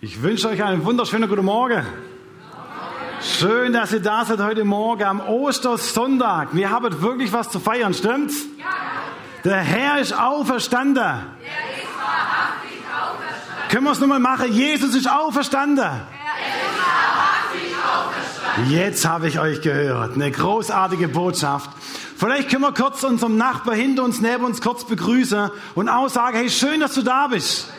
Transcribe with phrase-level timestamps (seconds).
[0.00, 1.84] Ich wünsche euch einen wunderschönen guten Morgen.
[3.20, 6.54] Schön, dass ihr da seid heute Morgen am Ostersonntag.
[6.54, 8.44] Wir haben wirklich was zu feiern, stimmt's?
[8.56, 8.64] Ja.
[9.42, 10.94] Der Herr ist auferstanden.
[10.94, 13.68] Der ist wahrhaftig auferstanden.
[13.70, 14.52] Können wir es nochmal machen?
[14.52, 15.84] Jesus ist auferstanden.
[15.84, 18.72] Er ist wahrhaftig auferstanden.
[18.72, 20.14] Jetzt habe ich euch gehört.
[20.14, 21.70] Eine großartige Botschaft.
[22.16, 26.36] Vielleicht können wir kurz unserem Nachbar hinter uns, neben uns kurz begrüßen und auch sagen,
[26.36, 27.72] hey, schön, dass du da bist.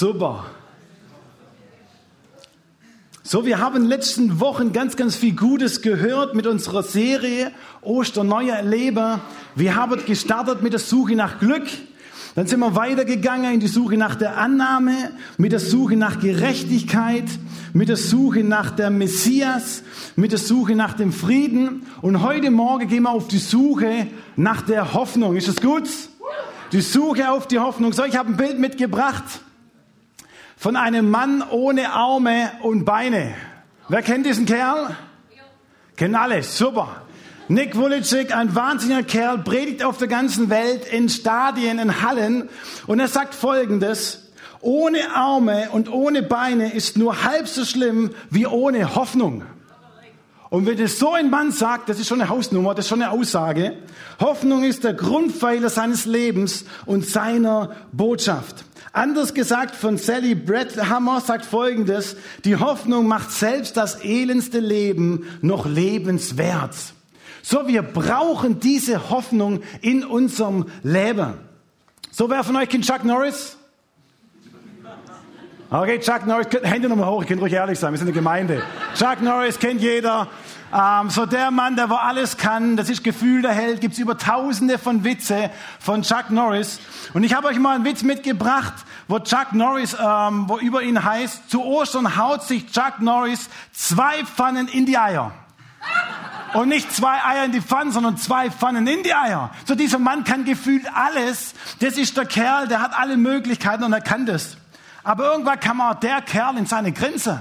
[0.00, 0.46] Super.
[3.22, 7.52] So, wir haben in den letzten Wochen ganz, ganz viel Gutes gehört mit unserer Serie
[7.82, 9.20] Osterneuer Erleber.
[9.56, 11.66] Wir haben gestartet mit der Suche nach Glück.
[12.34, 17.26] Dann sind wir weitergegangen in die Suche nach der Annahme, mit der Suche nach Gerechtigkeit,
[17.74, 19.82] mit der Suche nach der Messias,
[20.16, 21.86] mit der Suche nach dem Frieden.
[22.00, 25.36] Und heute Morgen gehen wir auf die Suche nach der Hoffnung.
[25.36, 25.90] Ist das gut?
[26.72, 27.92] Die Suche auf die Hoffnung.
[27.92, 29.42] So, ich habe ein Bild mitgebracht
[30.60, 33.34] von einem Mann ohne Arme und Beine.
[33.88, 34.94] Wer kennt diesen Kerl?
[35.96, 37.00] Kennen alle, super.
[37.48, 42.50] Nick Wulitschik, ein wahnsinniger Kerl, predigt auf der ganzen Welt in Stadien, in Hallen
[42.86, 48.46] und er sagt Folgendes, ohne Arme und ohne Beine ist nur halb so schlimm wie
[48.46, 49.44] ohne Hoffnung.
[50.50, 53.00] Und wenn es so ein Mann sagt, das ist schon eine Hausnummer, das ist schon
[53.00, 53.74] eine Aussage.
[54.18, 58.64] Hoffnung ist der Grundpfeiler seines Lebens und seiner Botschaft.
[58.92, 65.66] Anders gesagt von Sally Bradhammer sagt Folgendes, die Hoffnung macht selbst das elendste Leben noch
[65.66, 66.74] lebenswert.
[67.42, 71.34] So, wir brauchen diese Hoffnung in unserem Leben.
[72.10, 73.56] So, wer von euch kennt Chuck Norris?
[75.70, 78.60] Okay, Chuck Norris, Hände nochmal hoch, ich kann ruhig ehrlich sein, wir sind eine Gemeinde.
[78.96, 80.26] Chuck Norris kennt jeder.
[80.72, 84.16] Ähm, so der Mann, der wo alles kann, das ist Gefühl der Held, gibt's über
[84.16, 85.50] tausende von Witze
[85.80, 86.78] von Chuck Norris.
[87.12, 88.74] Und ich habe euch mal einen Witz mitgebracht,
[89.08, 94.24] wo Chuck Norris, ähm, wo über ihn heißt, zu Ostern haut sich Chuck Norris zwei
[94.24, 95.32] Pfannen in die Eier.
[96.52, 99.50] Und nicht zwei Eier in die Pfanne, sondern zwei Pfannen in die Eier.
[99.66, 101.54] So dieser Mann kann gefühlt alles.
[101.80, 104.56] Das ist der Kerl, der hat alle Möglichkeiten und er kann das.
[105.02, 107.40] Aber irgendwann kam auch der Kerl in seine Grenze.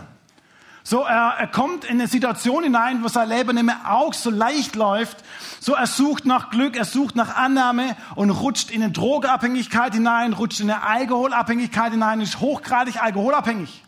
[0.83, 4.29] So, er, er kommt in eine Situation hinein, wo sein Leben nicht mehr auch so
[4.29, 5.17] leicht läuft.
[5.59, 10.33] So, er sucht nach Glück, er sucht nach Annahme und rutscht in eine Drogenabhängigkeit hinein,
[10.33, 13.83] rutscht in eine Alkoholabhängigkeit hinein, ist hochgradig alkoholabhängig.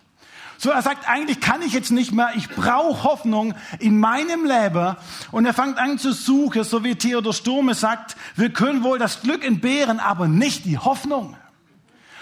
[0.58, 4.96] So, er sagt, eigentlich kann ich jetzt nicht mehr, ich brauche Hoffnung in meinem Leben.
[5.32, 9.22] Und er fängt an zu suchen, so wie Theodor Sturme sagt, wir können wohl das
[9.22, 11.36] Glück entbehren, aber nicht die Hoffnung.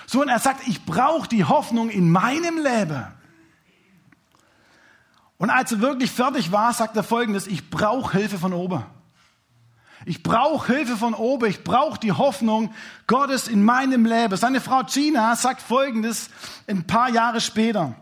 [0.05, 3.07] So, und er sagt, ich brauche die Hoffnung in meinem Leben.
[5.39, 8.83] Und als er wirklich fertig war, sagt er folgendes, ich brauche Hilfe von oben.
[10.05, 12.73] Ich brauche Hilfe von oben, ich brauche die Hoffnung
[13.07, 14.35] Gottes in meinem Leben.
[14.35, 16.29] Seine Frau Gina sagt folgendes
[16.67, 17.95] ein paar Jahre später.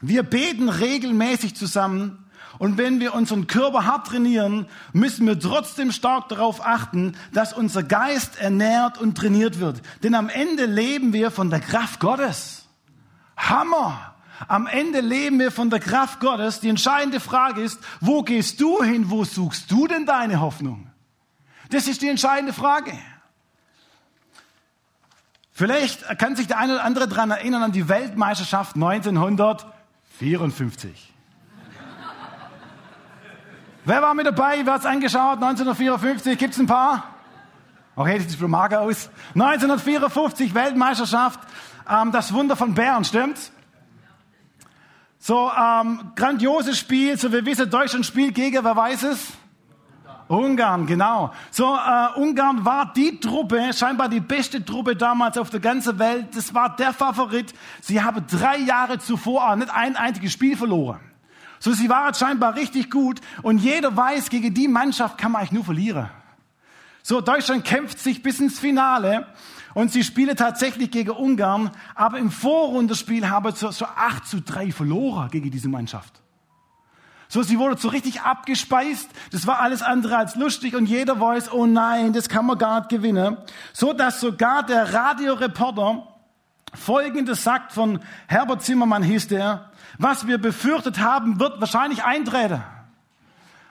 [0.00, 6.28] Wir beten regelmäßig zusammen und wenn wir unseren Körper hart trainieren, müssen wir trotzdem stark
[6.30, 9.82] darauf achten, dass unser Geist ernährt und trainiert wird.
[10.02, 12.66] Denn am Ende leben wir von der Kraft Gottes.
[13.36, 14.11] Hammer!
[14.48, 16.60] Am Ende leben wir von der Kraft Gottes.
[16.60, 19.10] Die entscheidende Frage ist, wo gehst du hin?
[19.10, 20.90] Wo suchst du denn deine Hoffnung?
[21.70, 22.92] Das ist die entscheidende Frage.
[25.52, 31.12] Vielleicht kann sich der eine oder andere daran erinnern an die Weltmeisterschaft 1954.
[33.84, 34.64] Wer war mit dabei?
[34.64, 35.42] Wer hat es angeschaut?
[35.42, 36.38] 1954.
[36.38, 37.04] Gibt es ein paar?
[37.96, 39.10] Okay, das sieht schon mager aus.
[39.34, 41.40] 1954 Weltmeisterschaft.
[41.90, 43.52] Ähm, das Wunder von Bern, stimmt's?
[45.24, 47.16] So, ähm, grandioses Spiel.
[47.16, 49.28] So, wir wissen, Deutschland spielt gegen, wer weiß es?
[50.26, 51.32] Ungarn, genau.
[51.52, 56.34] So, äh, Ungarn war die Truppe, scheinbar die beste Truppe damals auf der ganzen Welt.
[56.34, 57.54] Das war der Favorit.
[57.80, 60.98] Sie haben drei Jahre zuvor nicht ein einziges Spiel verloren.
[61.60, 63.20] So, sie waren scheinbar richtig gut.
[63.42, 66.10] Und jeder weiß, gegen die Mannschaft kann man eigentlich nur verlieren.
[67.04, 69.28] So, Deutschland kämpft sich bis ins Finale.
[69.74, 74.72] Und sie spielen tatsächlich gegen Ungarn, aber im Vorrundenspiel haben sie so 8 zu 3
[74.72, 76.20] verloren gegen diese Mannschaft.
[77.28, 79.08] So, sie wurde so richtig abgespeist.
[79.30, 82.80] Das war alles andere als lustig und jeder weiß, oh nein, das kann man gar
[82.80, 83.38] nicht gewinnen.
[83.72, 86.06] So, dass sogar der Radioreporter
[86.74, 92.62] Folgendes sagt von Herbert Zimmermann hieß der, was wir befürchtet haben, wird wahrscheinlich eintreten.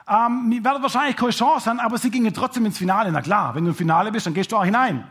[0.08, 3.12] Ähm, wir werden wahrscheinlich keine Chance haben, aber sie gingen trotzdem ins Finale.
[3.12, 5.04] Na klar, wenn du im Finale bist, dann gehst du auch hinein.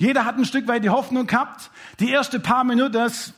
[0.00, 1.70] Jeder hat ein Stück weit die Hoffnung gehabt.
[1.98, 3.34] Die ersten paar Minuten, das,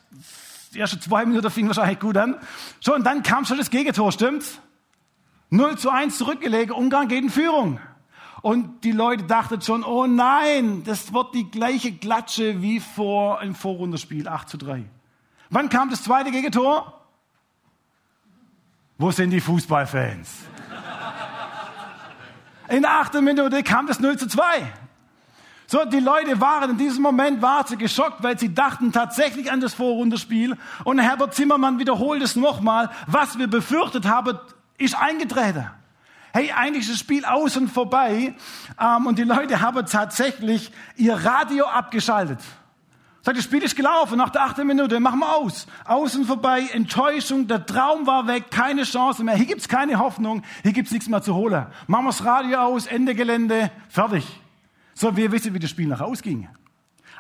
[0.73, 2.37] die ersten zwei Minuten fingen wahrscheinlich gut an.
[2.79, 4.61] So, und dann kam schon das Gegentor, stimmt's?
[5.51, 7.81] 0 zu 1 zurückgelegt, Ungarn geht in Führung.
[8.43, 13.57] Und die Leute dachten schon, oh nein, das wird die gleiche Klatsche wie vor im
[13.57, 14.85] Vorrundenspiel, 8 zu 3.
[15.51, 17.07] Wann kam das zweite Gegentor?
[18.99, 20.45] Wo sind die Fußballfans?
[22.69, 24.73] In der achten Minute kam das 0 zu 2.
[25.73, 29.63] So, die Leute waren in diesem Moment waren sie geschockt, weil sie dachten tatsächlich an
[29.63, 30.59] das Vorrundenspiel.
[30.85, 32.91] Und Herbert Zimmermann wiederholt es nochmal.
[33.07, 34.39] Was wir befürchtet haben,
[34.77, 35.71] ist eingetreten.
[36.35, 38.35] Hey, eigentlich ist das Spiel aus und vorbei.
[38.79, 42.41] Ähm, und die Leute haben tatsächlich ihr Radio abgeschaltet.
[43.23, 45.67] Sagt, das Spiel ist gelaufen, nach der achten Minute, machen wir aus.
[45.87, 49.37] Außen vorbei, Enttäuschung, der Traum war weg, keine Chance mehr.
[49.37, 51.67] Hier gibt's keine Hoffnung, hier gibt's nichts mehr zu holen.
[51.87, 54.42] Machen wir das Radio aus, Ende Gelände, fertig.
[54.95, 56.49] So, wir wissen, wie das Spiel nach ausging.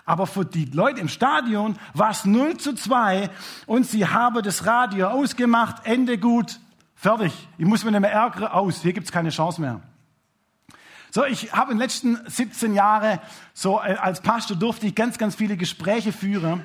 [0.04, 3.30] Aber für die Leute im Stadion war es 0 zu 2
[3.66, 6.58] und sie haben das Radio ausgemacht, Ende gut,
[6.94, 7.32] fertig.
[7.56, 9.80] Ich muss mich nicht mehr ärgern, aus, hier gibt's keine Chance mehr.
[11.14, 13.19] So, ich habe in den letzten 17 Jahren,
[13.52, 16.64] so äh, als Pastor durfte ich ganz, ganz viele Gespräche führen.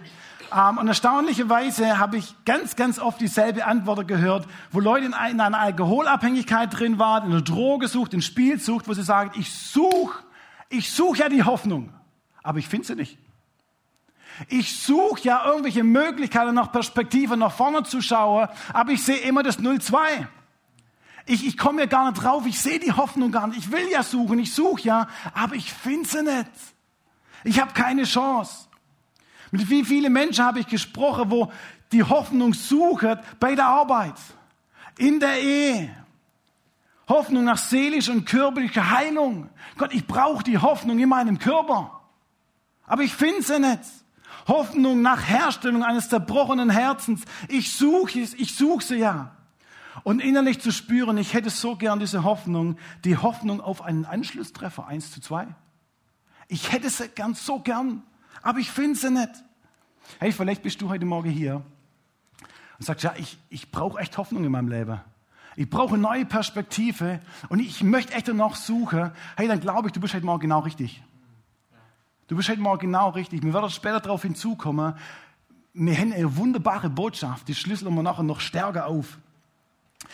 [0.56, 5.60] Ähm, und erstaunlicherweise habe ich ganz, ganz oft dieselbe Antwort gehört, wo Leute in einer
[5.60, 10.24] Alkoholabhängigkeit drin waren, in einer Droge sucht, in Spiel sucht, wo sie sagen, ich suche,
[10.70, 11.94] ich suche ja die Hoffnung,
[12.44, 13.18] aber ich finde sie nicht.
[14.50, 19.42] Ich suche ja irgendwelche Möglichkeiten nach Perspektive nach vorne zu schauen, aber ich sehe immer
[19.42, 20.28] das 0-2.
[21.26, 23.60] Ich, ich komme ja gar nicht drauf, ich sehe die Hoffnung gar nicht.
[23.60, 26.52] Ich will ja suchen, ich suche ja, aber ich finde sie nicht.
[27.44, 28.68] Ich habe keine Chance.
[29.52, 31.52] Mit wie vielen Menschen habe ich gesprochen, wo
[31.92, 34.16] die Hoffnung suchen bei der Arbeit,
[34.98, 35.97] in der Ehe.
[37.08, 39.50] Hoffnung nach seelischer und körperlicher Heilung.
[39.78, 42.02] Gott, ich brauche die Hoffnung in meinem Körper.
[42.86, 43.82] Aber ich finde sie nicht.
[44.48, 47.24] Hoffnung nach Herstellung eines zerbrochenen Herzens.
[47.48, 49.38] Ich suche es, ich suche sie ja
[50.04, 54.88] und innerlich zu spüren, ich hätte so gern diese Hoffnung, die Hoffnung auf einen Anschlusstreffer,
[54.88, 55.48] eins zu zwei.
[56.48, 58.04] Ich hätte sie gern so gern,
[58.42, 59.32] aber ich finde sie nicht.
[60.20, 61.56] Hey, vielleicht bist du heute Morgen hier
[62.80, 65.02] und sagst, ja, ich, ich brauche echt Hoffnung in meinem Leben.
[65.60, 67.20] Ich brauche neue Perspektive
[67.50, 69.10] und ich möchte echt noch suchen.
[69.36, 71.02] Hey, dann glaube ich, du bist heute Morgen genau richtig.
[72.28, 73.42] Du bist heute Morgen genau richtig.
[73.42, 74.94] Wir werden später darauf hinzukommen.
[75.74, 79.18] Wir haben eine wunderbare Botschaft, die schlüsseln wir nachher noch stärker auf.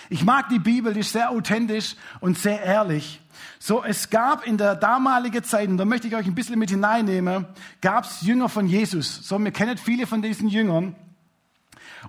[0.10, 3.20] Ich mag die Bibel, die ist sehr authentisch und sehr ehrlich.
[3.60, 6.70] So, es gab in der damaligen Zeit, und da möchte ich euch ein bisschen mit
[6.70, 7.48] hineinnehmen,
[7.82, 9.28] gab es Jünger von Jesus.
[9.28, 10.96] So, wir kennen viele von diesen Jüngern.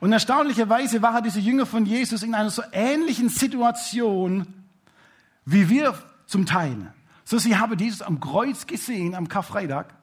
[0.00, 4.46] Und erstaunlicherweise waren diese Jünger von Jesus in einer so ähnlichen Situation
[5.44, 5.94] wie wir
[6.26, 6.92] zum Teil.
[7.24, 9.94] So, sie haben Jesus am Kreuz gesehen, am Karfreitag,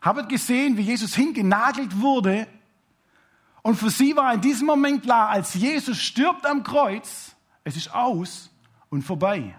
[0.00, 2.46] haben gesehen, wie Jesus hingenagelt wurde
[3.66, 7.34] und für sie war in diesem Moment klar, als Jesus stirbt am Kreuz,
[7.64, 8.48] es ist aus
[8.90, 9.56] und vorbei.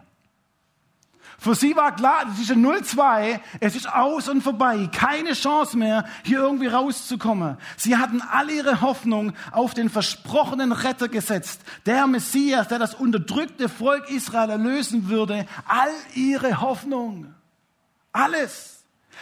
[1.39, 5.77] Für sie war klar, es ist ein 0-2, es ist aus und vorbei, keine Chance
[5.77, 7.57] mehr, hier irgendwie rauszukommen.
[7.77, 13.69] Sie hatten all ihre Hoffnung auf den versprochenen Retter gesetzt, der Messias, der das unterdrückte
[13.69, 17.33] Volk Israel erlösen würde, all ihre Hoffnung,
[18.11, 18.73] alles.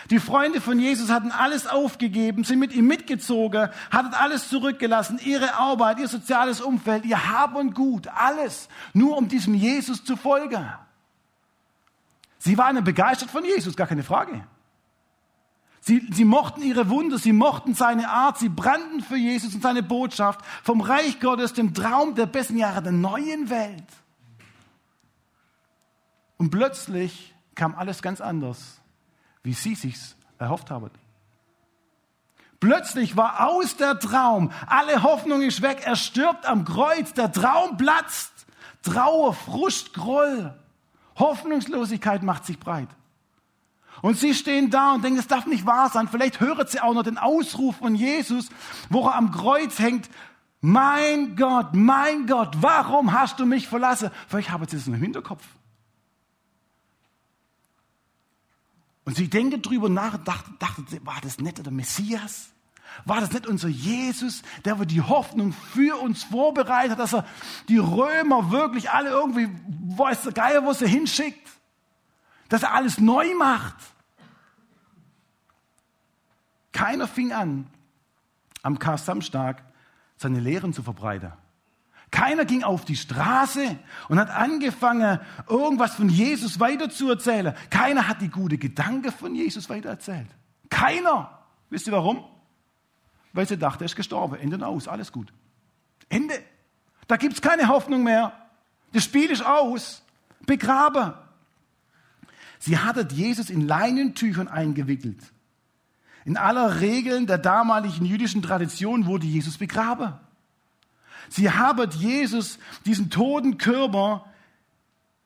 [0.09, 5.55] Die Freunde von Jesus hatten alles aufgegeben, sind mit ihm mitgezogen, hatten alles zurückgelassen, ihre
[5.55, 10.65] Arbeit, ihr soziales Umfeld, ihr Hab und Gut, alles, nur um diesem Jesus zu folgen.
[12.45, 14.45] Sie waren begeistert von Jesus, gar keine Frage.
[15.81, 19.83] Sie, sie mochten ihre Wunder, sie mochten seine Art, sie brannten für Jesus und seine
[19.83, 23.83] Botschaft vom Reich Gottes, dem Traum der besten Jahre der neuen Welt.
[26.37, 28.79] Und plötzlich kam alles ganz anders
[29.45, 30.89] wie sie sich's erhofft haben.
[32.59, 37.77] Plötzlich war aus der Traum, alle Hoffnung ist weg, er stirbt am Kreuz, der Traum
[37.77, 38.31] platzt.
[38.81, 40.53] Trauer, Frust, Groll,
[41.15, 42.89] Hoffnungslosigkeit macht sich breit.
[44.01, 46.07] Und sie stehen da und denken, es darf nicht wahr sein.
[46.07, 48.49] Vielleicht hören sie auch noch den Ausruf von Jesus,
[48.89, 50.09] wo er am Kreuz hängt.
[50.61, 54.11] Mein Gott, mein Gott, warum hast du mich verlassen?
[54.27, 55.43] Vielleicht haben sie es im Hinterkopf.
[59.05, 62.49] Und sie denken drüber nach und dachten, dachten, war das nicht der Messias?
[63.03, 67.25] War das nicht unser Jesus, der die Hoffnung für uns vorbereitet, dass er
[67.67, 69.49] die Römer wirklich alle irgendwie,
[69.97, 71.49] weiß der Geier, wo sie hinschickt?
[72.49, 73.75] Dass er alles neu macht?
[76.71, 77.67] Keiner fing an,
[78.61, 79.63] am Kar-Samstag
[80.17, 81.31] seine Lehren zu verbreiten.
[82.11, 87.53] Keiner ging auf die Straße und hat angefangen, irgendwas von Jesus weiterzuerzählen.
[87.69, 90.27] Keiner hat die gute Gedanke von Jesus weitererzählt.
[90.69, 91.39] Keiner.
[91.69, 92.23] Wisst ihr warum?
[93.35, 94.37] Weil sie dachte, er ist gestorben.
[94.39, 94.87] Ende und aus.
[94.87, 95.33] Alles gut.
[96.07, 96.33] Ende.
[97.07, 98.31] Da gibt es keine Hoffnung mehr.
[98.93, 100.01] Das Spiel ist aus.
[100.45, 101.13] Begraben.
[102.59, 105.19] Sie hatte Jesus in Leinentüchern eingewickelt.
[106.23, 110.13] In aller Regeln der damaligen jüdischen Tradition wurde Jesus begraben.
[111.27, 114.25] Sie haben Jesus, diesen toten Körper,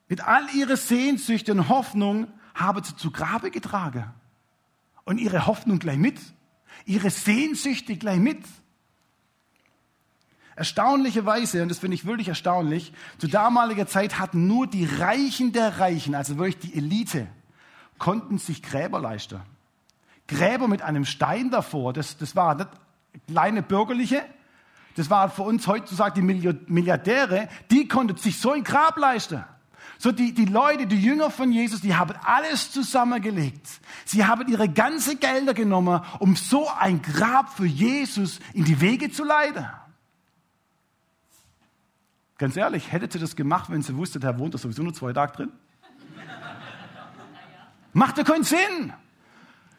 [0.08, 4.12] mit all ihre Sehnsüchte und Hoffnung, haben sie zu Grabe getragen.
[5.06, 6.20] Und ihre Hoffnung gleich mit.
[6.86, 8.39] Ihre Sehnsüchte gleich mit.
[10.55, 15.79] Erstaunlicherweise, und das finde ich wirklich erstaunlich, zu damaliger Zeit hatten nur die Reichen der
[15.79, 17.27] Reichen, also wirklich die Elite,
[17.98, 19.39] konnten sich Gräber leisten.
[20.27, 22.69] Gräber mit einem Stein davor, das, das waren nicht
[23.27, 24.24] kleine Bürgerliche,
[24.95, 29.43] das waren für uns heutzutage die Milliardäre, die konnten sich so ein Grab leisten.
[30.01, 33.68] So die, die Leute, die Jünger von Jesus, die haben alles zusammengelegt.
[34.06, 39.12] Sie haben ihre ganze Gelder genommen, um so ein Grab für Jesus in die Wege
[39.12, 39.68] zu leiten.
[42.38, 45.12] Ganz ehrlich, hättet ihr das gemacht, wenn sie wusstet, er wohnt da sowieso nur zwei
[45.12, 45.51] Tage drin?
[47.91, 48.94] Macht ja keinen Sinn.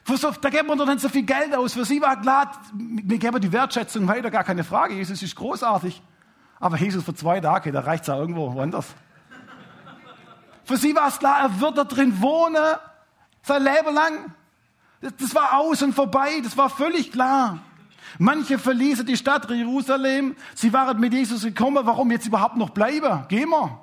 [0.05, 1.73] Da geben wir doch nicht so viel Geld aus.
[1.73, 4.97] Für sie war klar, wir geben die Wertschätzung weiter, gar keine Frage.
[4.97, 6.03] Jesus ist großartig.
[6.59, 8.95] Aber Jesus für zwei Tage, da reicht es ja irgendwo woanders.
[10.71, 12.77] Für sie war es klar, er wird da drin wohnen,
[13.43, 14.33] sein Leben lang.
[15.00, 17.59] Das, war aus und vorbei, das war völlig klar.
[18.21, 20.37] Manche verließen die Stadt Jerusalem.
[20.55, 21.85] Sie waren mit Jesus gekommen.
[21.85, 23.25] Warum jetzt überhaupt noch bleiben?
[23.27, 23.81] Gehen wir.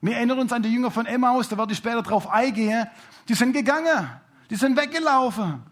[0.00, 2.86] Wir erinnern uns an die Jünger von Emmaus, da werde ich später drauf eingehen.
[3.28, 4.08] Die sind gegangen.
[4.48, 5.62] Die sind weggelaufen.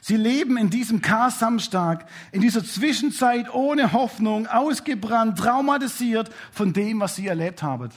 [0.00, 7.16] Sie leben in diesem Kar-Samstag, in dieser Zwischenzeit ohne Hoffnung, ausgebrannt, traumatisiert von dem, was
[7.16, 7.90] sie erlebt haben.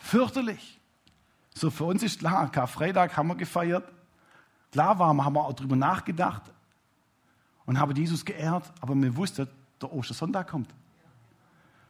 [0.00, 0.80] Fürchterlich.
[1.54, 3.84] So für uns ist klar, Karfreitag haben wir gefeiert.
[4.72, 6.42] Klar war, haben wir auch darüber nachgedacht
[7.66, 9.48] und haben Jesus geehrt, aber wir wussten,
[9.80, 10.70] der Ostersonntag kommt.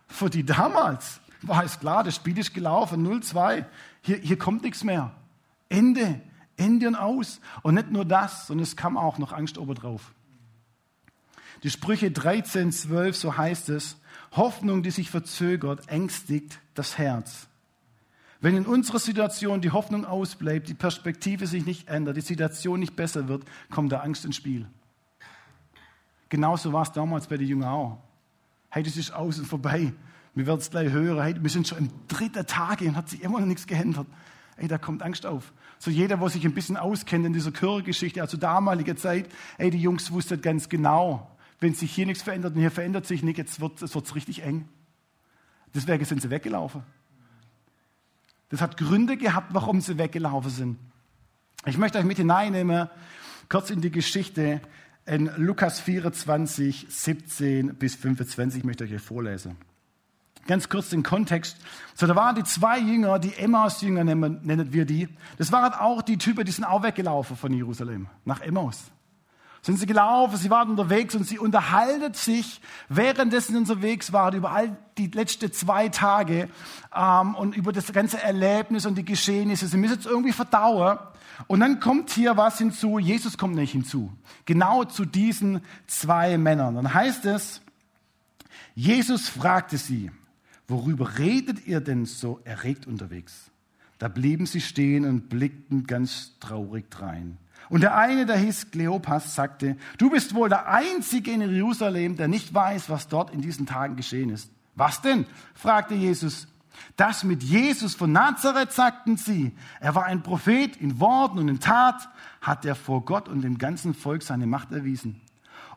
[0.08, 3.64] Für die damals war es klar, das Spiel ist gelaufen, 0-2,
[4.02, 5.12] hier, hier kommt nichts mehr.
[5.68, 6.20] Ende.
[6.56, 7.40] Ende und aus.
[7.62, 10.12] Und nicht nur das, sondern es kam auch noch Angst obendrauf.
[11.62, 13.96] Die Sprüche 13, 12, so heißt es,
[14.32, 17.48] Hoffnung, die sich verzögert, ängstigt das Herz.
[18.40, 22.96] Wenn in unserer Situation die Hoffnung ausbleibt, die Perspektive sich nicht ändert, die Situation nicht
[22.96, 24.66] besser wird, kommt da Angst ins Spiel.
[26.30, 27.98] Genauso war es damals bei den Jüngern auch.
[28.70, 29.92] Hey, das ist aus und vorbei.
[30.34, 31.22] Wir werden es gleich hören.
[31.22, 34.06] Hey, wir sind schon im dritten Tage und hat sich immer noch nichts geändert.
[34.56, 35.52] Ey, da kommt Angst auf.
[35.78, 39.28] So jeder, der sich ein bisschen auskennt in dieser Chörgeschichte, also damaliger Zeit,
[39.58, 43.22] ey, die Jungs wussten ganz genau, wenn sich hier nichts verändert und hier verändert sich
[43.22, 44.68] nichts, jetzt wird es richtig eng.
[45.74, 46.82] Deswegen sind sie weggelaufen.
[48.50, 50.78] Das hat Gründe gehabt, warum sie weggelaufen sind.
[51.66, 52.88] Ich möchte euch mit hineinnehmen,
[53.48, 54.60] kurz in die Geschichte
[55.06, 59.56] in Lukas 24, 17 bis 25, ich möchte euch hier vorlesen.
[60.46, 61.58] Ganz kurz den Kontext.
[61.94, 65.08] So, da waren die zwei Jünger, die Emmaus-Jünger nennen wir die.
[65.36, 68.90] Das waren auch die Typen, die sind auch weggelaufen von Jerusalem nach Emmaus.
[69.62, 74.76] Sind sie gelaufen, sie waren unterwegs und sie unterhalten sich, währenddessen unterwegs waren, über all
[74.96, 76.48] die letzten zwei Tage
[76.94, 79.68] ähm, und über das ganze Erlebnis und die Geschehnisse.
[79.68, 80.98] Sie müssen es irgendwie verdauen.
[81.46, 84.12] Und dann kommt hier was hinzu, Jesus kommt nicht hinzu.
[84.46, 86.74] Genau zu diesen zwei Männern.
[86.74, 87.60] Dann heißt es,
[88.74, 90.10] Jesus fragte sie,
[90.68, 93.50] worüber redet ihr denn so erregt unterwegs?
[93.98, 97.36] Da blieben sie stehen und blickten ganz traurig drein.
[97.70, 102.26] Und der eine, der hieß Kleopas, sagte, du bist wohl der Einzige in Jerusalem, der
[102.26, 104.50] nicht weiß, was dort in diesen Tagen geschehen ist.
[104.74, 105.24] Was denn?
[105.54, 106.48] fragte Jesus.
[106.96, 109.52] Das mit Jesus von Nazareth, sagten sie.
[109.78, 112.08] Er war ein Prophet in Worten und in Tat,
[112.40, 115.20] hat er vor Gott und dem ganzen Volk seine Macht erwiesen.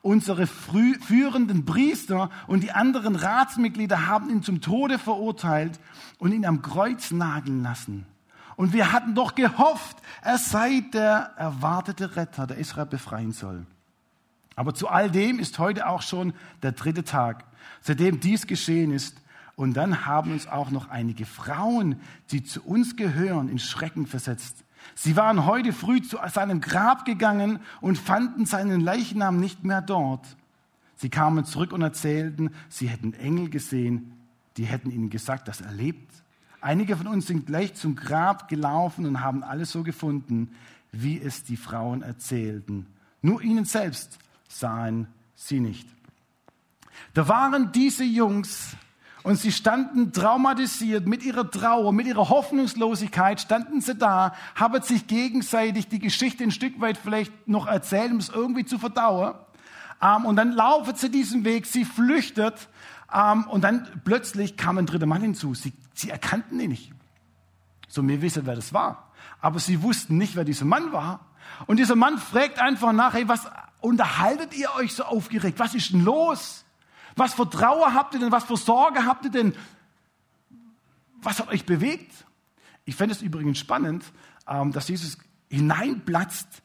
[0.01, 5.79] Unsere führenden Priester und die anderen Ratsmitglieder haben ihn zum Tode verurteilt
[6.17, 8.05] und ihn am Kreuz nageln lassen.
[8.55, 13.65] Und wir hatten doch gehofft, er sei der erwartete Retter, der Israel befreien soll.
[14.55, 17.45] Aber zu all dem ist heute auch schon der dritte Tag,
[17.81, 19.17] seitdem dies geschehen ist.
[19.55, 21.99] Und dann haben uns auch noch einige Frauen,
[22.31, 24.63] die zu uns gehören, in Schrecken versetzt.
[24.95, 30.25] Sie waren heute früh zu seinem Grab gegangen und fanden seinen Leichnam nicht mehr dort.
[30.95, 34.13] Sie kamen zurück und erzählten, sie hätten Engel gesehen,
[34.57, 36.22] die hätten ihnen gesagt, dass er lebt.
[36.63, 40.55] Einige von uns sind gleich zum Grab gelaufen und haben alles so gefunden,
[40.93, 42.85] wie es die Frauen erzählten.
[43.21, 44.17] Nur ihnen selbst
[44.47, 45.89] sahen sie nicht.
[47.13, 48.77] Da waren diese Jungs
[49.23, 55.05] und sie standen traumatisiert mit ihrer Trauer, mit ihrer Hoffnungslosigkeit, standen sie da, haben sich
[55.07, 59.33] gegenseitig die Geschichte ein Stück weit vielleicht noch erzählt, um es irgendwie zu verdauen.
[60.01, 62.69] Ähm, und dann laufen sie diesen Weg, sie flüchtet
[63.13, 65.53] ähm, und dann plötzlich kam ein dritter Mann hinzu.
[65.53, 66.91] Sie, sie erkannten ihn nicht.
[67.87, 69.11] So, wir wissen, wer das war.
[69.39, 71.19] Aber sie wussten nicht, wer dieser Mann war.
[71.67, 73.47] Und dieser Mann fragt einfach nach, hey, was
[73.81, 75.59] unterhaltet ihr euch so aufgeregt?
[75.59, 76.65] Was ist denn los?
[77.15, 78.31] Was für Trauer habt ihr denn?
[78.31, 79.55] Was für Sorge habt ihr denn?
[81.21, 82.25] Was hat euch bewegt?
[82.85, 84.03] Ich fände es übrigens spannend,
[84.47, 85.17] ähm, dass Jesus
[85.49, 86.63] hineinplatzt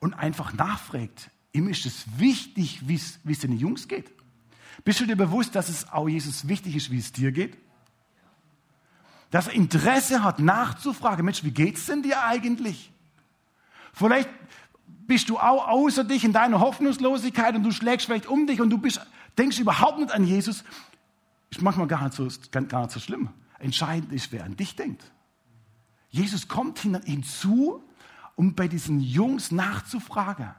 [0.00, 1.30] und einfach nachfragt.
[1.52, 4.13] Ihm ist es wichtig, wie es den Jungs geht.
[4.82, 7.56] Bist du dir bewusst, dass es auch Jesus wichtig ist, wie es dir geht?
[9.30, 12.92] Dass er Interesse hat, nachzufragen, Mensch, wie geht's denn dir eigentlich?
[13.92, 14.28] Vielleicht
[15.06, 18.70] bist du auch außer dich in deiner Hoffnungslosigkeit und du schlägst vielleicht um dich und
[18.70, 19.00] du bist,
[19.38, 20.64] denkst überhaupt nicht an Jesus.
[21.50, 23.28] Ist manchmal gar nicht so, gar nicht so schlimm.
[23.58, 25.04] Entscheidend ist, wer an dich denkt.
[26.10, 27.82] Jesus kommt hinzu,
[28.36, 30.50] um bei diesen Jungs nachzufragen.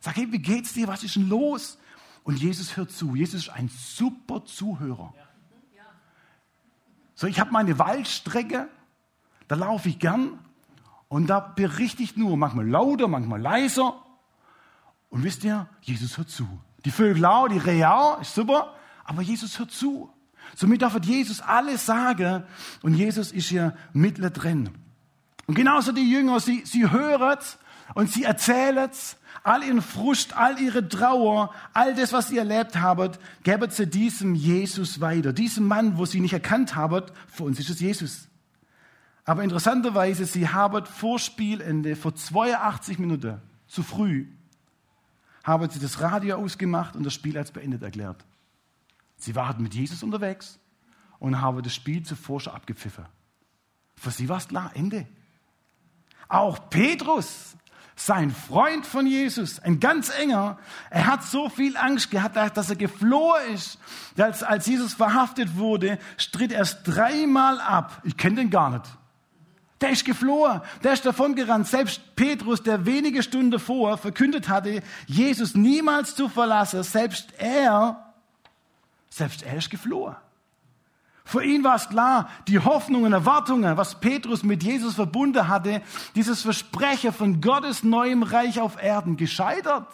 [0.00, 0.88] Sag, hey, wie geht's dir?
[0.88, 1.78] Was ist denn los?
[2.24, 3.14] Und Jesus hört zu.
[3.14, 5.14] Jesus ist ein super Zuhörer.
[7.14, 8.68] So, ich habe meine Waldstrecke,
[9.46, 10.38] da laufe ich gern
[11.08, 14.02] und da berichte ich nur, manchmal lauter, manchmal leiser.
[15.10, 16.48] Und wisst ihr, Jesus hört zu.
[16.84, 20.10] Die Vögel auch, die Real, ist super, aber Jesus hört zu.
[20.56, 22.44] Somit darf Jesus alles sagen
[22.82, 24.70] und Jesus ist hier mittendrin.
[25.46, 27.38] Und genauso die Jünger, sie, sie hören
[27.94, 28.90] und sie erzählen
[29.42, 33.12] all ihren Frust, all ihre Trauer, all das, was sie erlebt haben,
[33.42, 35.32] geben sie diesem Jesus weiter.
[35.32, 38.28] Diesem Mann, wo sie nicht erkannt haben, für uns ist es Jesus.
[39.26, 44.26] Aber interessanterweise, sie haben vor Spielende, vor 82 Minuten, zu früh,
[45.42, 48.24] haben sie das Radio ausgemacht und das Spiel als beendet erklärt.
[49.16, 50.58] Sie waren mit Jesus unterwegs
[51.18, 53.04] und haben das Spiel zuvor schon abgepfiffen.
[53.96, 55.06] Für sie war es klar, Ende.
[56.28, 57.56] Auch Petrus,
[57.96, 60.58] sein Freund von Jesus, ein ganz enger,
[60.90, 63.78] er hat so viel Angst gehabt, dass er geflohen ist.
[64.18, 68.00] Als, als Jesus verhaftet wurde, stritt er es dreimal ab.
[68.04, 68.84] Ich kenne den gar nicht.
[69.80, 71.68] Der ist geflohen, der ist davongerannt.
[71.68, 78.12] Selbst Petrus, der wenige Stunden vor verkündet hatte, Jesus niemals zu verlassen, selbst er,
[79.08, 80.16] selbst er ist geflohen.
[81.24, 85.82] Für ihn war es klar, die Hoffnungen, Erwartungen, was Petrus mit Jesus verbunden hatte,
[86.14, 89.88] dieses Versprechen von Gottes neuem Reich auf Erden gescheitert.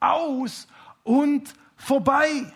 [0.00, 0.68] Aus
[1.02, 2.52] und vorbei.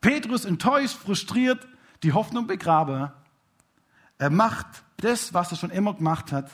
[0.00, 1.66] Petrus enttäuscht, frustriert,
[2.02, 3.10] die Hoffnung begraben.
[4.18, 4.66] Er macht
[4.98, 6.50] das, was er schon immer gemacht hat.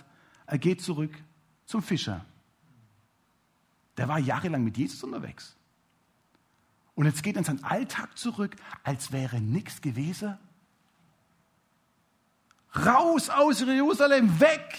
[0.47, 1.13] Er geht zurück
[1.67, 2.25] zum Fischer.
[3.97, 5.57] Der war jahrelang mit Jesus unterwegs.
[7.01, 10.37] Und jetzt geht er in seinen Alltag zurück, als wäre nichts gewesen.
[12.77, 14.77] Raus aus Jerusalem, weg!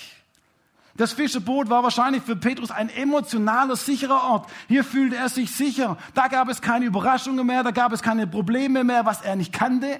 [0.94, 4.52] Das Fischerboot war wahrscheinlich für Petrus ein emotionaler, sicherer Ort.
[4.68, 5.98] Hier fühlte er sich sicher.
[6.14, 9.52] Da gab es keine Überraschungen mehr, da gab es keine Probleme mehr, was er nicht
[9.52, 10.00] kannte.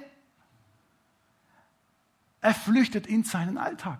[2.40, 3.98] Er flüchtet in seinen Alltag,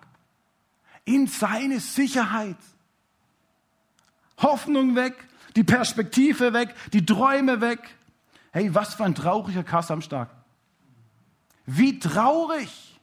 [1.03, 2.55] in seine Sicherheit.
[4.37, 7.97] Hoffnung weg, die Perspektive weg, die Träume weg.
[8.53, 10.29] Hey, was für ein trauriger Kassamstag.
[11.65, 12.99] Wie traurig.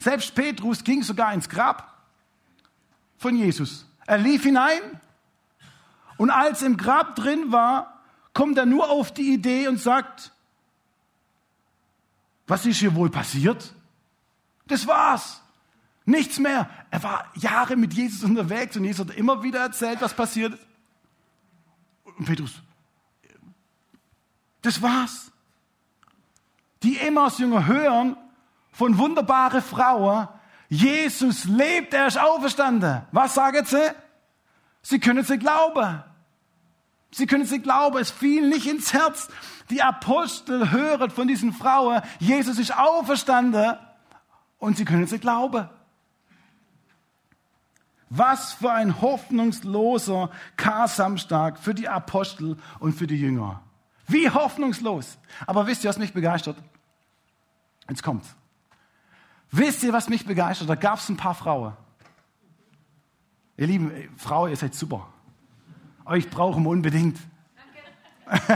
[0.00, 2.04] Selbst Petrus ging sogar ins Grab
[3.18, 3.86] von Jesus.
[4.04, 5.00] Er lief hinein
[6.16, 8.02] und als im Grab drin war,
[8.32, 10.32] kommt er nur auf die Idee und sagt,
[12.48, 13.74] was ist hier wohl passiert?
[14.66, 15.40] Das war's.
[16.04, 16.68] Nichts mehr.
[16.90, 20.66] Er war Jahre mit Jesus unterwegs und Jesus hat immer wieder erzählt, was passiert ist.
[22.04, 22.60] Und Petrus,
[24.64, 25.30] das war's.
[26.82, 28.16] Die Emmaus-Jünger hören
[28.72, 30.28] von wunderbaren Frauen,
[30.68, 33.02] Jesus lebt, er ist auferstanden.
[33.12, 33.90] Was sagen sie?
[34.82, 36.02] Sie können sie glauben.
[37.10, 39.28] Sie können sie glauben, es fiel nicht ins Herz.
[39.70, 43.76] Die Apostel hören von diesen Frauen, Jesus ist auferstanden
[44.58, 45.68] und sie können sie glauben.
[48.08, 53.63] Was für ein hoffnungsloser Kar-Samstag für die Apostel und für die Jünger.
[54.06, 55.18] Wie hoffnungslos.
[55.46, 56.56] Aber wisst ihr, was mich begeistert?
[57.88, 58.34] Jetzt kommt's.
[59.50, 60.68] Wisst ihr, was mich begeistert?
[60.68, 61.74] Da gab es ein paar Frauen.
[63.56, 65.08] Ihr lieben Frauen, ihr seid super.
[66.04, 67.18] Euch brauchen wir unbedingt.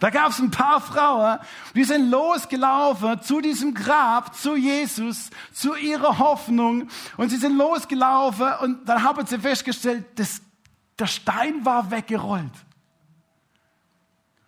[0.00, 1.38] da gab es ein paar Frauen,
[1.74, 6.88] die sind losgelaufen zu diesem Grab, zu Jesus, zu ihrer Hoffnung.
[7.16, 10.42] Und sie sind losgelaufen und dann haben sie festgestellt, das,
[10.98, 12.52] der Stein war weggerollt.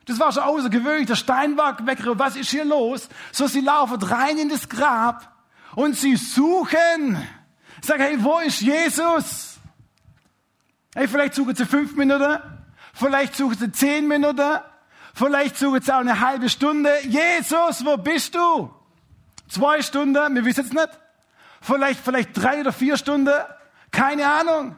[0.07, 1.07] Das war schon außergewöhnlich.
[1.07, 2.19] Der Stein war weggerollt.
[2.19, 3.09] Was ist hier los?
[3.33, 5.33] So, sie laufen rein in das Grab
[5.75, 7.17] und sie suchen.
[7.81, 9.59] Sag, hey, wo ist Jesus?
[10.95, 12.39] Hey, vielleicht suchen sie fünf Minuten.
[12.93, 14.59] Vielleicht suchen sie zehn Minuten.
[15.15, 16.91] Vielleicht suchen sie auch eine halbe Stunde.
[17.03, 18.71] Jesus, wo bist du?
[19.49, 20.89] Zwei Stunden, wir wissen es nicht.
[21.61, 23.35] Vielleicht, vielleicht drei oder vier Stunden.
[23.91, 24.77] Keine Ahnung.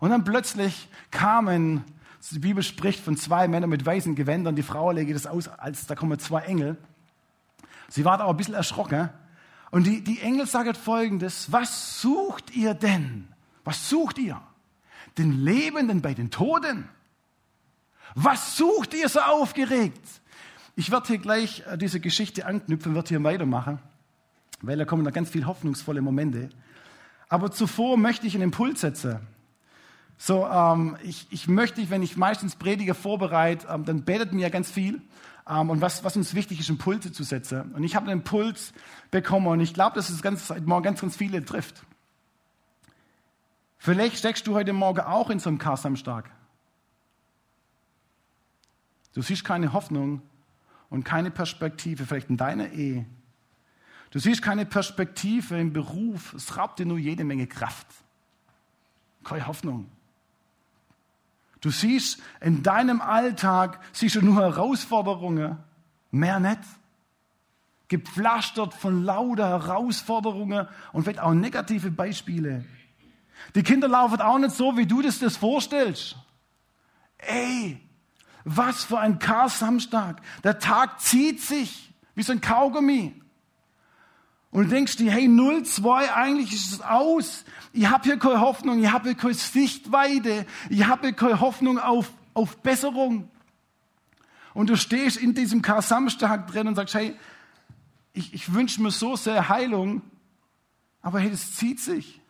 [0.00, 1.84] Und dann plötzlich kamen,
[2.30, 4.56] die Bibel spricht von zwei Männern mit weißen Gewändern.
[4.56, 6.76] Die Frau lege das aus, als da kommen zwei Engel.
[7.88, 9.10] Sie war aber ein bisschen erschrocken.
[9.70, 13.28] Und die, die Engel sagen folgendes, was sucht ihr denn?
[13.64, 14.40] Was sucht ihr?
[15.18, 16.88] Den Lebenden bei den Toden?
[18.14, 20.00] Was sucht ihr so aufgeregt?
[20.74, 23.78] Ich werde hier gleich äh, diese Geschichte anknüpfen, werde hier weitermachen,
[24.62, 26.50] weil da kommen noch ganz viele hoffnungsvolle Momente.
[27.28, 29.20] Aber zuvor möchte ich einen Impuls setzen.
[30.18, 34.70] So, ähm, ich, ich möchte, wenn ich meistens Prediger vorbereite, ähm, dann betet mir ganz
[34.70, 35.02] viel.
[35.48, 37.72] Ähm, und was, was uns wichtig ist, Impulse zu setzen.
[37.72, 38.72] Und ich habe einen Impuls
[39.10, 41.84] bekommen und ich glaube, dass es ganz, heute Morgen ganz, ganz viele trifft.
[43.78, 46.30] Vielleicht steckst du heute Morgen auch in so einem Karsamstag.
[49.14, 50.22] Du siehst keine Hoffnung
[50.90, 53.06] und keine Perspektive, vielleicht in deiner Ehe.
[54.10, 56.34] Du siehst keine Perspektive im Beruf.
[56.34, 57.86] Es raubt dir nur jede Menge Kraft.
[59.24, 59.90] Keine Hoffnung.
[61.66, 65.58] Du siehst in deinem Alltag siehst du nur Herausforderungen,
[66.12, 66.60] mehr nicht.
[67.88, 72.64] Gepflastert von lauter Herausforderungen und vielleicht auch negative Beispiele.
[73.56, 76.14] Die Kinder laufen auch nicht so, wie du das, das vorstellst.
[77.18, 77.80] Ey,
[78.44, 80.22] was für ein Kar-Samstag.
[80.44, 83.20] Der Tag zieht sich wie so ein Kaugummi.
[84.50, 87.44] Und du denkst dir, hey, 0-2, eigentlich ist es aus.
[87.72, 92.10] Ich habe hier keine Hoffnung, ich habe hier keine Sichtweite, ich habe keine Hoffnung auf,
[92.32, 93.28] auf Besserung.
[94.54, 97.14] Und du stehst in diesem Kar-Samstag drin und sagst, hey,
[98.14, 100.00] ich, ich wünsche mir so sehr Heilung,
[101.02, 102.22] aber hey, das zieht sich.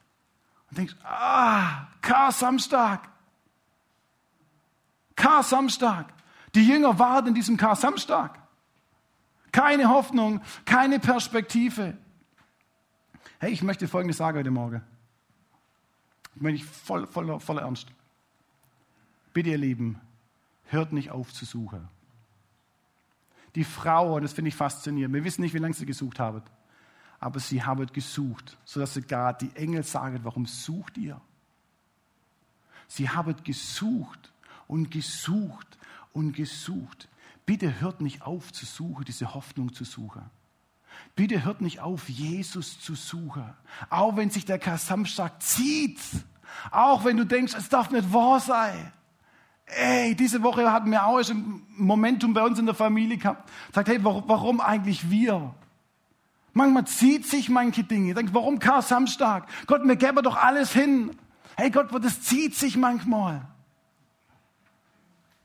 [0.71, 3.09] Und denkst, ah, Kar-Samstag.
[5.15, 6.13] Kar-Samstag.
[6.57, 8.39] Die Jünger waren in diesem Kar-Samstag.
[9.53, 11.97] Keine Hoffnung, keine Perspektive.
[13.38, 14.83] Hey, ich möchte Folgendes sagen heute Morgen.
[16.35, 17.88] Ich meine, ich voll, voller, voller Ernst.
[19.35, 20.01] Bitte, ihr Lieben,
[20.68, 21.87] hört nicht auf zu suchen.
[23.55, 26.42] Die Frau, und das finde ich faszinierend, wir wissen nicht, wie lange sie gesucht haben,
[27.20, 31.20] aber sie haben gesucht, sodass sogar die Engel sagen, warum sucht ihr?
[32.88, 34.33] Sie haben gesucht
[34.66, 35.79] und gesucht
[36.14, 37.09] und gesucht.
[37.44, 40.22] Bitte hört nicht auf zu suchen, diese Hoffnung zu suchen.
[41.15, 43.45] Bitte hört nicht auf, Jesus zu suchen.
[43.91, 45.99] Auch wenn sich der Kasamstag zieht.
[46.71, 48.93] Auch wenn du denkst, es darf nicht wahr sein.
[49.67, 53.51] Ey, diese Woche hatten wir auch ein Momentum bei uns in der Familie gehabt.
[53.75, 55.55] Sagt, hey, warum, eigentlich wir?
[56.53, 58.15] Manchmal zieht sich manche Dinge.
[58.15, 59.49] Denkt, warum Kar Samstag?
[59.67, 61.11] Gott, mir gäbe doch alles hin.
[61.57, 63.47] Hey Gott, das zieht sich manchmal.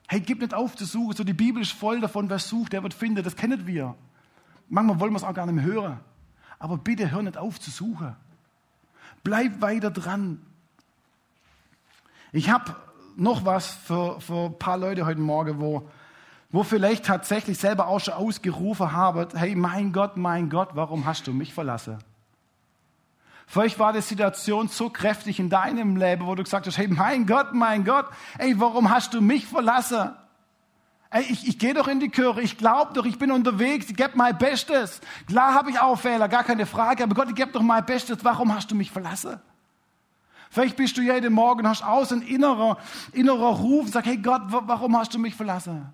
[0.08, 1.16] Hey, gib nicht auf zu suchen.
[1.16, 3.24] So die Bibel ist voll davon, wer sucht, der wird finden.
[3.24, 3.96] Das kennen wir.
[4.72, 6.00] Manchmal wollen wir es auch gar nicht hören.
[6.58, 8.16] Aber bitte hör nicht auf zu suchen.
[9.22, 10.42] Bleib weiter dran.
[12.32, 12.74] Ich habe
[13.18, 15.90] noch was für, für ein paar Leute heute Morgen, wo,
[16.52, 21.28] wo vielleicht tatsächlich selber auch schon ausgerufen haben, hey, mein Gott, mein Gott, warum hast
[21.28, 21.98] du mich verlassen?
[23.48, 27.26] Vielleicht war die Situation so kräftig in deinem Leben, wo du gesagt hast, hey, mein
[27.26, 28.06] Gott, mein Gott,
[28.38, 30.12] ey, warum hast du mich verlassen?
[31.14, 33.98] Ey, ich, ich gehe doch in die Chöre, ich glaube doch, ich bin unterwegs, ich
[33.98, 35.02] gebe mein Bestes.
[35.28, 38.20] Klar habe ich auch Fehler, gar keine Frage, aber Gott, ich gebe doch mein Bestes,
[38.24, 39.38] warum hast du mich verlassen?
[40.50, 42.78] Vielleicht bist du jeden Morgen, hast aus ein innerer,
[43.12, 45.90] innerer Ruf, sag, hey Gott, warum hast du mich verlassen?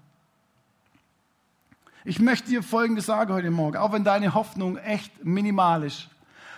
[2.06, 6.10] Ich möchte dir Folgendes sagen heute Morgen, auch wenn deine Hoffnung echt minimal ist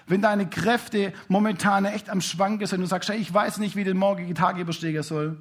[0.10, 3.76] wenn deine Kräfte momentan echt am Schwanken sind und du sagst, hey, ich weiß nicht,
[3.76, 5.38] wie der morgige Tag überstehen soll.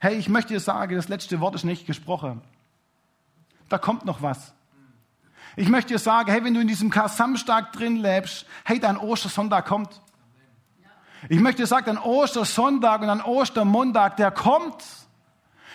[0.00, 2.40] Hey, ich möchte dir sagen, das letzte Wort ist nicht gesprochen.
[3.68, 4.54] Da kommt noch was.
[5.56, 9.66] Ich möchte dir sagen, hey, wenn du in diesem Kar-Samstag drin lebst, hey, dein Ostersonntag
[9.66, 10.00] kommt.
[11.28, 14.84] Ich möchte dir sagen, dein Ostersonntag und dein Ostermontag, der kommt.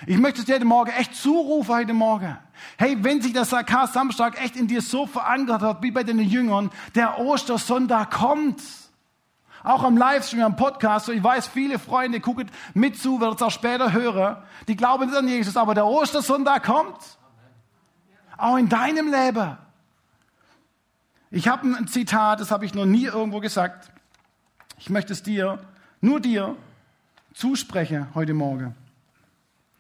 [0.05, 2.37] Ich möchte dir heute Morgen echt zurufen, heute Morgen.
[2.77, 6.69] Hey, wenn sich der Samstag echt in dir so verankert hat, wie bei den Jüngern,
[6.95, 8.61] der Ostersonntag kommt.
[9.63, 13.51] Auch am Livestream, am Podcast, ich weiß, viele Freunde gucken mit zu, werden es auch
[13.51, 14.37] später hören.
[14.67, 16.97] Die glauben nicht an Jesus, aber der Ostersonntag kommt.
[18.37, 19.57] Auch in deinem Leben.
[21.29, 23.91] Ich habe ein Zitat, das habe ich noch nie irgendwo gesagt.
[24.77, 25.59] Ich möchte es dir,
[26.01, 26.57] nur dir,
[27.33, 28.75] zusprechen heute Morgen.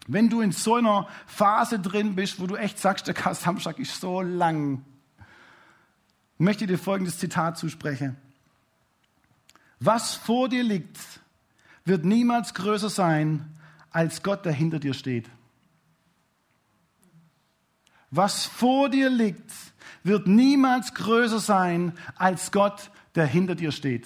[0.07, 3.99] Wenn du in so einer Phase drin bist, wo du echt sagst, der Samstag ist
[3.99, 4.83] so lang,
[6.37, 8.17] möchte ich dir folgendes Zitat zusprechen.
[9.79, 10.99] Was vor dir liegt,
[11.85, 13.57] wird niemals größer sein
[13.91, 15.29] als Gott, der hinter dir steht.
[18.11, 19.51] Was vor dir liegt,
[20.03, 24.05] wird niemals größer sein als Gott, der hinter dir steht.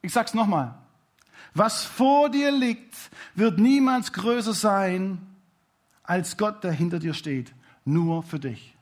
[0.00, 0.74] Ich sag's nochmal.
[1.54, 2.94] Was vor dir liegt,
[3.34, 5.18] wird niemals größer sein
[6.02, 7.52] als Gott, der hinter dir steht.
[7.84, 8.76] Nur für dich.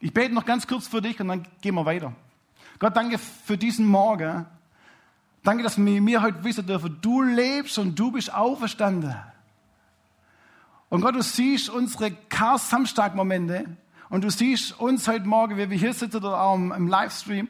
[0.00, 2.14] Ich bete noch ganz kurz für dich und dann gehen wir weiter.
[2.78, 4.46] Gott, danke für diesen Morgen.
[5.42, 9.14] Danke, dass wir mir heute wissen dürfen, du lebst und du bist auferstanden.
[10.88, 13.76] Und Gott, du siehst unsere Chaos-Samstag-Momente
[14.08, 17.48] und du siehst uns heute Morgen, wie wir hier sitzen oder auch im Livestream.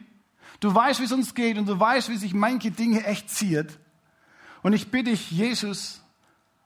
[0.59, 3.79] Du weißt, wie es uns geht und du weißt, wie sich manche Dinge echt zieht.
[4.61, 6.01] Und ich bitte dich, Jesus,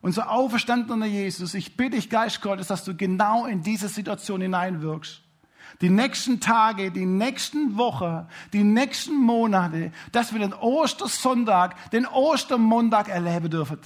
[0.01, 5.21] unser auferstandener Jesus, ich bitte dich, Geist Gottes, dass du genau in diese Situation hineinwirkst.
[5.81, 13.09] Die nächsten Tage, die nächsten Wochen, die nächsten Monate, dass wir den Ostersonntag, den Ostermontag
[13.09, 13.79] erleben dürfen.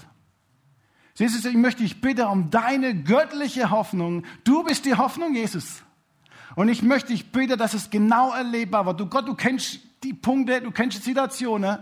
[1.17, 4.23] Jesus, ich möchte dich bitten um deine göttliche Hoffnung.
[4.43, 5.81] Du bist die Hoffnung, Jesus.
[6.55, 8.99] Und ich möchte dich bitten, dass es genau erlebbar wird.
[8.99, 11.79] Du Gott, du kennst die Punkte, du kennst die Situationen.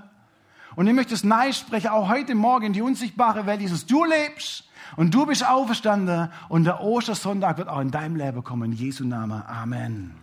[0.77, 3.85] Und ich möchte es nein sprechen, auch heute Morgen in die unsichtbare Welt, Jesus.
[3.85, 4.63] Du lebst
[4.95, 8.71] und du bist auferstanden und der Ostersonntag wird auch in deinem Leben kommen.
[8.71, 9.47] In Jesu Name.
[9.49, 10.15] Amen.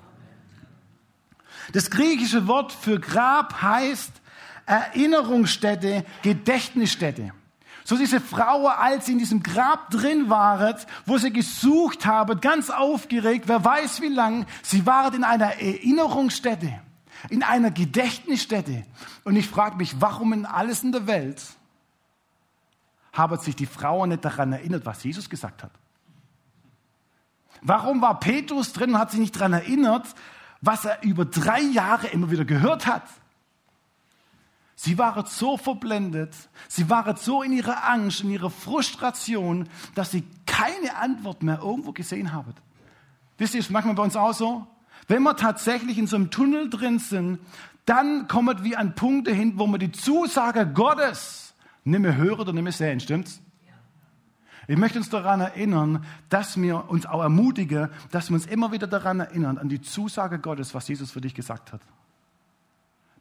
[1.74, 4.12] Das griechische Wort für Grab heißt
[4.64, 7.32] Erinnerungsstätte, Gedächtnisstätte.
[7.84, 12.70] So diese Frau, als sie in diesem Grab drin waren, wo sie gesucht haben, ganz
[12.70, 16.80] aufgeregt, wer weiß wie lang, sie waren in einer Erinnerungsstätte,
[17.28, 18.84] in einer Gedächtnisstätte.
[19.24, 21.42] Und ich frage mich, warum in alles in der Welt
[23.12, 25.72] haben sich die Frauen nicht daran erinnert, was Jesus gesagt hat?
[27.60, 30.06] Warum war Petrus drin und hat sich nicht daran erinnert,
[30.60, 33.02] was er über drei Jahre immer wieder gehört hat?
[34.84, 36.34] Sie waren so verblendet,
[36.66, 41.92] sie waren so in ihrer Angst, in ihrer Frustration, dass sie keine Antwort mehr irgendwo
[41.92, 42.52] gesehen haben.
[43.38, 44.66] Wisst ihr, ist manchmal bei uns auch so?
[45.06, 47.38] Wenn wir tatsächlich in so einem Tunnel drin sind,
[47.84, 52.52] dann kommen wir an Punkte hin, wo wir die Zusage Gottes nicht mehr hören oder
[52.52, 53.40] nicht mehr sehen, stimmt's?
[54.66, 58.88] Ich möchte uns daran erinnern, dass wir uns auch ermutigen, dass wir uns immer wieder
[58.88, 61.82] daran erinnern, an die Zusage Gottes, was Jesus für dich gesagt hat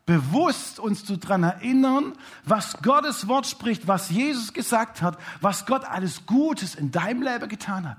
[0.05, 5.85] bewusst uns zu daran erinnern, was Gottes Wort spricht, was Jesus gesagt hat, was Gott
[5.85, 7.97] alles Gutes in deinem Leben getan hat.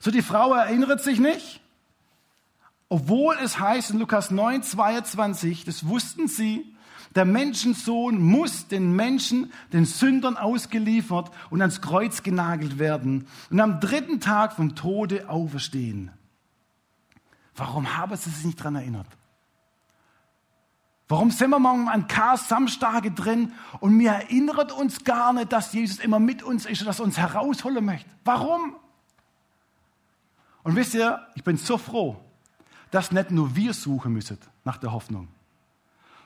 [0.00, 1.60] So, die Frau erinnert sich nicht,
[2.88, 6.74] obwohl es heißt in Lukas 9, 22, das wussten sie,
[7.14, 13.80] der Menschensohn muss den Menschen, den Sündern ausgeliefert und ans Kreuz genagelt werden und am
[13.80, 16.10] dritten Tag vom Tode auferstehen.
[17.56, 19.08] Warum haben sie sich nicht daran erinnert?
[21.08, 25.98] Warum sind wir morgen an Kar-Samstage drin und wir erinnern uns gar nicht, dass Jesus
[26.00, 28.10] immer mit uns ist und dass er uns herausholen möchte?
[28.24, 28.76] Warum?
[30.62, 32.22] Und wisst ihr, ich bin so froh,
[32.90, 35.28] dass nicht nur wir suchen müssen nach der Hoffnung,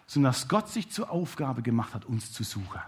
[0.09, 2.81] sondern dass Gott sich zur Aufgabe gemacht hat, uns zu suchen.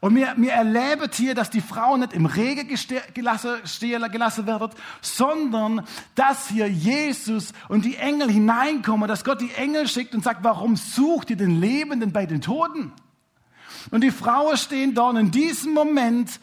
[0.00, 2.68] Und wir, wir erleben hier, dass die Frau nicht im Regen
[3.14, 3.56] gelassen,
[4.12, 5.84] gelassen wird, sondern
[6.14, 10.76] dass hier Jesus und die Engel hineinkommen, dass Gott die Engel schickt und sagt, warum
[10.76, 12.92] sucht ihr den Lebenden bei den Toten?
[13.90, 16.40] Und die Frauen stehen dort in diesem Moment,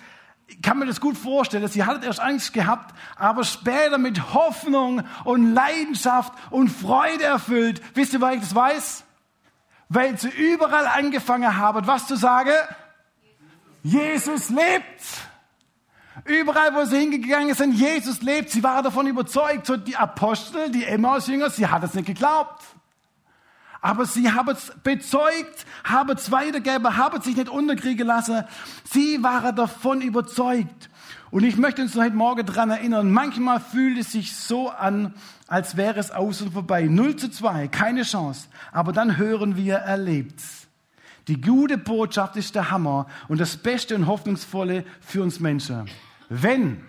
[0.62, 5.54] kann mir das gut vorstellen, sie hat erst Angst gehabt, aber später mit Hoffnung und
[5.54, 7.82] Leidenschaft und Freude erfüllt.
[7.96, 9.04] Wisst ihr, weil ich das weiß?
[9.90, 12.52] Weil sie überall angefangen haben, was zu sagen?
[13.86, 15.04] Jesus lebt.
[16.24, 18.50] Überall, wo sie hingegangen sind, Jesus lebt.
[18.50, 19.68] Sie waren davon überzeugt.
[19.68, 22.64] So die Apostel, die Emmaus-Jünger, sie hat es nicht geglaubt.
[23.82, 28.44] Aber sie haben es bezeugt, haben es weitergegeben, haben sich nicht unterkriegen lassen.
[28.92, 30.90] Sie waren davon überzeugt.
[31.30, 35.14] Und ich möchte uns heute Morgen daran erinnern, manchmal fühlt es sich so an,
[35.48, 36.88] als wäre es aus und vorbei.
[36.90, 38.48] 0 zu 2, keine Chance.
[38.72, 40.65] Aber dann hören wir, er lebt's.
[41.28, 45.90] Die gute Botschaft ist der Hammer und das Beste und Hoffnungsvolle für uns Menschen.
[46.30, 46.84] Wenn,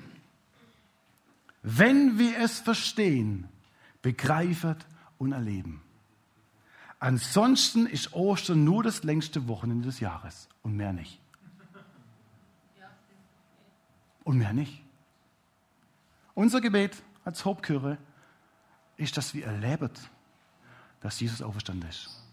[1.62, 3.48] wenn wir es verstehen,
[4.02, 4.76] begreifen
[5.18, 5.82] und erleben.
[6.98, 11.18] Ansonsten ist Ostern nur das längste Wochenende des Jahres und mehr nicht.
[14.24, 14.82] Und mehr nicht.
[16.34, 17.96] Unser Gebet als Hauptkirche
[18.96, 19.90] ist, dass wir erleben,
[21.00, 22.25] dass Jesus auferstanden ist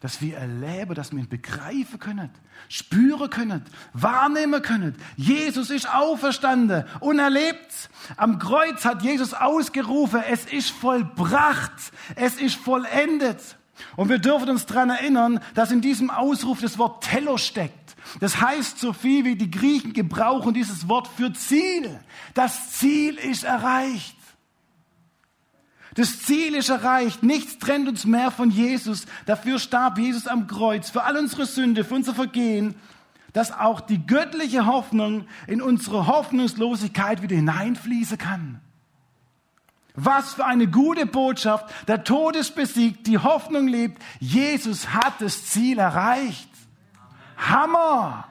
[0.00, 2.30] dass wir erleben, dass wir ihn begreifen können,
[2.68, 4.96] spüren können, wahrnehmen können.
[5.16, 7.90] Jesus ist auferstanden und erlebt.
[8.16, 11.72] Am Kreuz hat Jesus ausgerufen, es ist vollbracht,
[12.16, 13.56] es ist vollendet.
[13.96, 17.96] Und wir dürfen uns daran erinnern, dass in diesem Ausruf das Wort Tello steckt.
[18.20, 22.00] Das heißt so viel wie die Griechen gebrauchen dieses Wort für Ziel.
[22.34, 24.16] Das Ziel ist erreicht.
[25.94, 27.22] Das Ziel ist erreicht.
[27.22, 29.06] Nichts trennt uns mehr von Jesus.
[29.26, 30.90] Dafür starb Jesus am Kreuz.
[30.90, 32.74] Für all unsere Sünde, für unser Vergehen.
[33.32, 38.60] Dass auch die göttliche Hoffnung in unsere Hoffnungslosigkeit wieder hineinfließen kann.
[39.94, 41.66] Was für eine gute Botschaft.
[41.88, 44.00] Der Tod ist besiegt, die Hoffnung lebt.
[44.20, 46.48] Jesus hat das Ziel erreicht.
[47.36, 48.26] Hammer!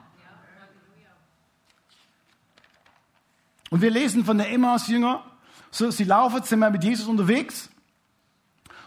[3.70, 5.22] Und wir lesen von der Emmaus-Jünger,
[5.70, 7.70] so, sie laufen, sind mal mit Jesus unterwegs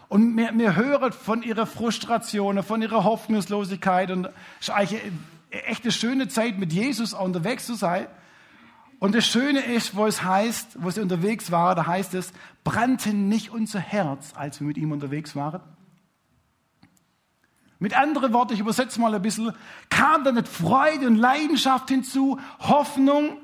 [0.10, 4.26] und wir, wir hören von ihrer Frustration, von ihrer Hoffnungslosigkeit und
[4.60, 5.02] es ist eigentlich
[5.52, 8.08] eine schöne Zeit mit Jesus unterwegs zu sein.
[9.00, 12.32] Und das Schöne ist, wo es heißt, wo sie unterwegs waren, da heißt es,
[12.64, 15.62] brannte nicht unser Herz, als wir mit ihm unterwegs waren.
[17.80, 19.52] Mit anderen Worten, ich übersetze mal ein bisschen,
[19.90, 23.38] kam da nicht Freude und Leidenschaft hinzu, Hoffnung,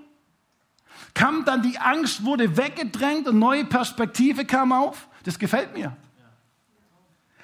[1.14, 5.08] kam dann die Angst, wurde weggedrängt und neue Perspektive kam auf.
[5.24, 5.96] Das gefällt mir.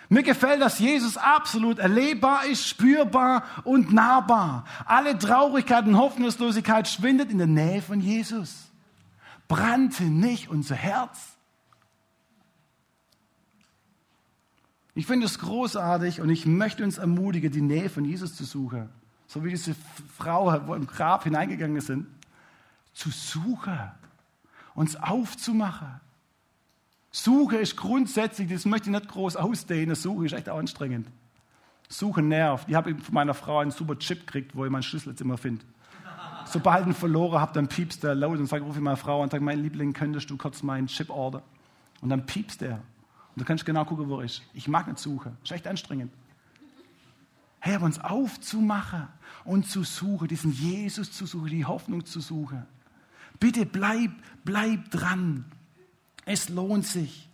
[0.08, 4.66] Mir gefällt, dass Jesus absolut erlebbar ist, spürbar und nahbar.
[4.86, 8.70] Alle Traurigkeit und Hoffnungslosigkeit schwindet in der Nähe von Jesus.
[9.48, 11.36] Brannte nicht unser Herz.
[14.94, 18.90] Ich finde es großartig und ich möchte uns ermutigen, die Nähe von Jesus zu suchen.
[19.28, 19.76] So wie diese
[20.18, 22.08] Frau, wo im Grab hineingegangen sind
[22.96, 23.80] zu suchen,
[24.74, 26.02] uns aufzumachen.
[27.12, 31.08] Suche ist grundsätzlich, das möchte ich nicht groß ausdehnen, Suche ist echt anstrengend.
[31.88, 32.68] Suche nervt.
[32.68, 35.38] Ich habe von meiner Frau einen super Chip gekriegt, wo ich meinen Schlüssel jetzt immer
[35.38, 35.64] finde.
[36.46, 39.22] Sobald ich ihn verloren habe, dann piepst der laut und sagt, rufe ich meine Frau
[39.22, 41.44] und sagt, mein Liebling, könntest du kurz meinen Chip order?
[42.02, 42.76] Und dann piepst er.
[42.76, 44.42] Und du kannst genau gucken, wo er ist.
[44.54, 45.38] Ich mag nicht suchen.
[45.44, 46.12] Ist echt anstrengend.
[47.60, 49.08] Hey, aber uns aufzumachen
[49.44, 52.66] und zu suchen, diesen Jesus zu suchen, die Hoffnung zu suchen.
[53.46, 54.10] Bitte bleib,
[54.44, 55.46] bleib dran.
[56.26, 57.30] Es lohnt sich.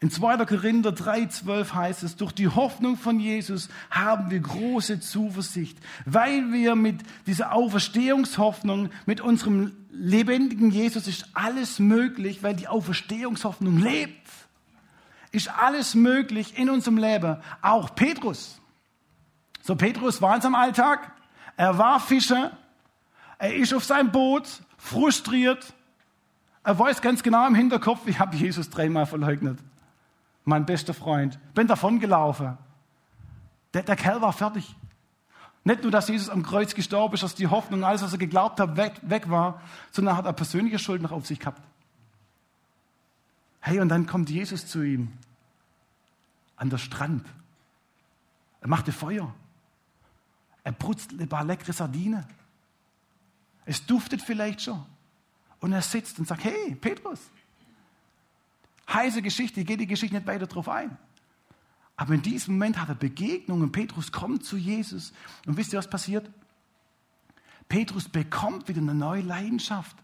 [0.00, 0.44] In 2.
[0.44, 6.74] Korinther 3,12 heißt es, durch die Hoffnung von Jesus haben wir große Zuversicht, weil wir
[6.74, 14.28] mit dieser Auferstehungshoffnung, mit unserem lebendigen Jesus ist alles möglich, weil die Auferstehungshoffnung lebt.
[15.32, 17.38] Ist alles möglich in unserem Leben.
[17.62, 18.60] Auch Petrus.
[19.62, 21.12] So, Petrus war in seinem Alltag.
[21.56, 22.58] Er war Fischer.
[23.40, 25.72] Er ist auf seinem Boot, frustriert.
[26.62, 29.58] Er weiß ganz genau im Hinterkopf, ich habe Jesus dreimal verleugnet.
[30.44, 31.38] Mein bester Freund.
[31.54, 32.58] Bin davon gelaufen.
[33.72, 34.76] Der, der Kerl war fertig.
[35.64, 38.60] Nicht nur, dass Jesus am Kreuz gestorben ist, dass die Hoffnung, alles, was er geglaubt
[38.60, 41.62] hat, weg, weg war, sondern hat er persönliche Schuld noch auf sich gehabt.
[43.60, 45.12] Hey, und dann kommt Jesus zu ihm
[46.56, 47.26] an der Strand.
[48.60, 49.34] Er machte Feuer.
[50.62, 52.26] Er brutzt ein paar leckere Sardinen.
[53.70, 54.84] Es duftet vielleicht schon.
[55.60, 57.20] Und er sitzt und sagt, hey, Petrus,
[58.92, 60.98] heiße Geschichte, ich gehe die Geschichte nicht weiter drauf ein.
[61.94, 65.12] Aber in diesem Moment hat er Begegnung und Petrus kommt zu Jesus.
[65.46, 66.28] Und wisst ihr, was passiert?
[67.68, 69.96] Petrus bekommt wieder eine neue Leidenschaft.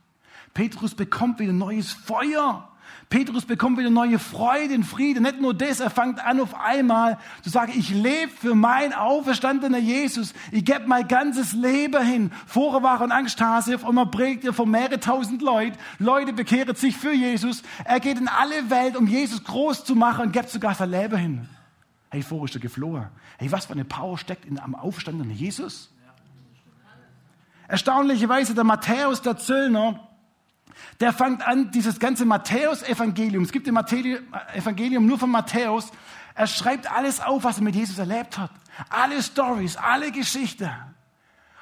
[0.54, 2.72] Petrus bekommt wieder neues Feuer.
[3.08, 5.22] Petrus bekommt wieder neue Freude und Frieden.
[5.22, 9.78] Nicht nur das, er fängt an auf einmal zu sagen, ich lebe für mein auferstandener
[9.78, 10.34] Jesus.
[10.50, 12.32] Ich gebe mein ganzes Leben hin.
[12.46, 15.78] Vorher war er ein Angsthase, auf einmal prägt er vor mehrere tausend Leute.
[15.98, 17.62] Leute bekehren sich für Jesus.
[17.84, 21.16] Er geht in alle Welt, um Jesus groß zu machen und gibt sogar sein Leben
[21.16, 21.48] hin.
[22.10, 23.06] Hey, vorher ist er geflohen.
[23.38, 25.90] Hey, was für eine Power steckt in einem auferstandenen Jesus?
[27.68, 30.08] Erstaunlicherweise der Matthäus, der Zöllner,
[31.00, 35.90] der fängt an, dieses ganze Matthäus-Evangelium, es gibt im Evangelium nur von Matthäus,
[36.34, 38.50] er schreibt alles auf, was er mit Jesus erlebt hat.
[38.90, 40.70] Alle Stories, alle Geschichten.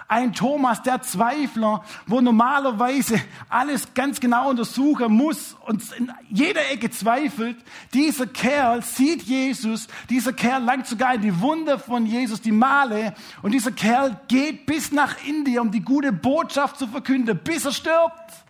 [0.07, 6.91] Ein Thomas, der Zweifler, wo normalerweise alles ganz genau untersuchen muss und in jeder Ecke
[6.91, 7.57] zweifelt.
[7.95, 13.15] Dieser Kerl sieht Jesus, dieser Kerl langt sogar in die Wunde von Jesus, die Male.
[13.41, 17.73] Und dieser Kerl geht bis nach Indien, um die gute Botschaft zu verkünden, bis er
[17.73, 18.44] stirbt.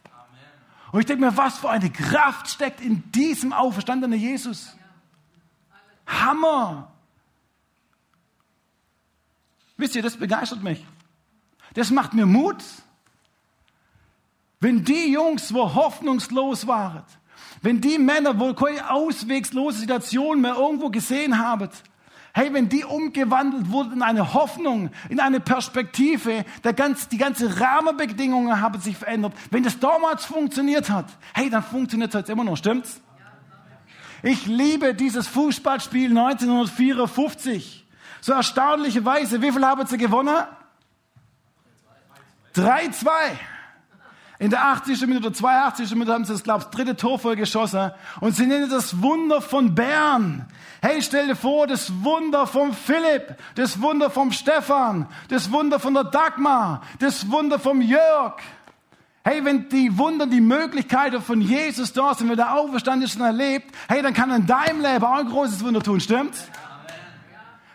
[0.95, 4.77] Und ich denke mir, was für eine Kraft steckt in diesem auferstandenen Jesus.
[6.07, 6.93] Hammer.
[9.77, 10.87] Wisst ihr, das begeistert mich.
[11.73, 12.63] Das macht mir Mut.
[14.61, 17.03] Wenn die Jungs, wo hoffnungslos waren,
[17.61, 21.71] wenn die Männer, wo keine auswegslose Situation mehr irgendwo gesehen haben,
[22.37, 27.61] Hey, wenn die umgewandelt wurde in eine Hoffnung, in eine Perspektive, der ganz, die ganze
[27.61, 29.35] Rahmenbedingungen haben sich verändert.
[29.53, 33.01] Wenn das damals funktioniert hat, hey, dann funktioniert es jetzt immer noch, stimmt's?
[34.25, 37.87] Ich liebe dieses Fußballspiel 1954.
[38.21, 40.45] So erstaunlicherweise, wie viel haben sie gewonnen?
[42.57, 43.11] 3-2.
[44.45, 45.07] In der 80.
[45.07, 45.93] Minute, 82.
[45.93, 47.93] Minute haben sie das, glaube ich, dritte Tor voll geschossen.
[48.21, 50.45] Und sie nennen das Wunder von Bern.
[50.83, 55.95] Hey, stell dir vor, das Wunder vom Philipp, das Wunder vom Stefan, das Wunder von
[55.95, 58.35] der Dagmar, das Wunder vom Jörg.
[59.23, 63.23] Hey, wenn die Wunder, die Möglichkeiten von Jesus da sind, wenn der Auferstand ist und
[63.23, 66.51] erlebt, hey, dann kann in deinem Leben auch ein großes Wunder tun, stimmt's?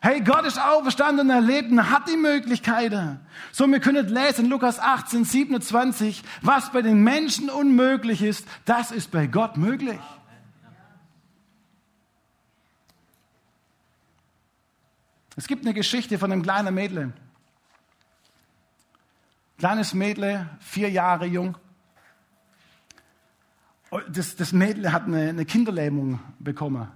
[0.01, 3.19] Hey, Gott ist auferstanden und erlebt und hat die Möglichkeiten.
[3.51, 9.11] So, wir können lesen, Lukas 18, 27, was bei den Menschen unmöglich ist, das ist
[9.11, 9.99] bei Gott möglich.
[15.35, 17.13] Es gibt eine Geschichte von einem kleinen Mädchen.
[19.57, 21.57] Kleines Mädle, vier Jahre jung.
[24.09, 26.89] Das, das Mädle hat eine, eine Kinderlähmung bekommen.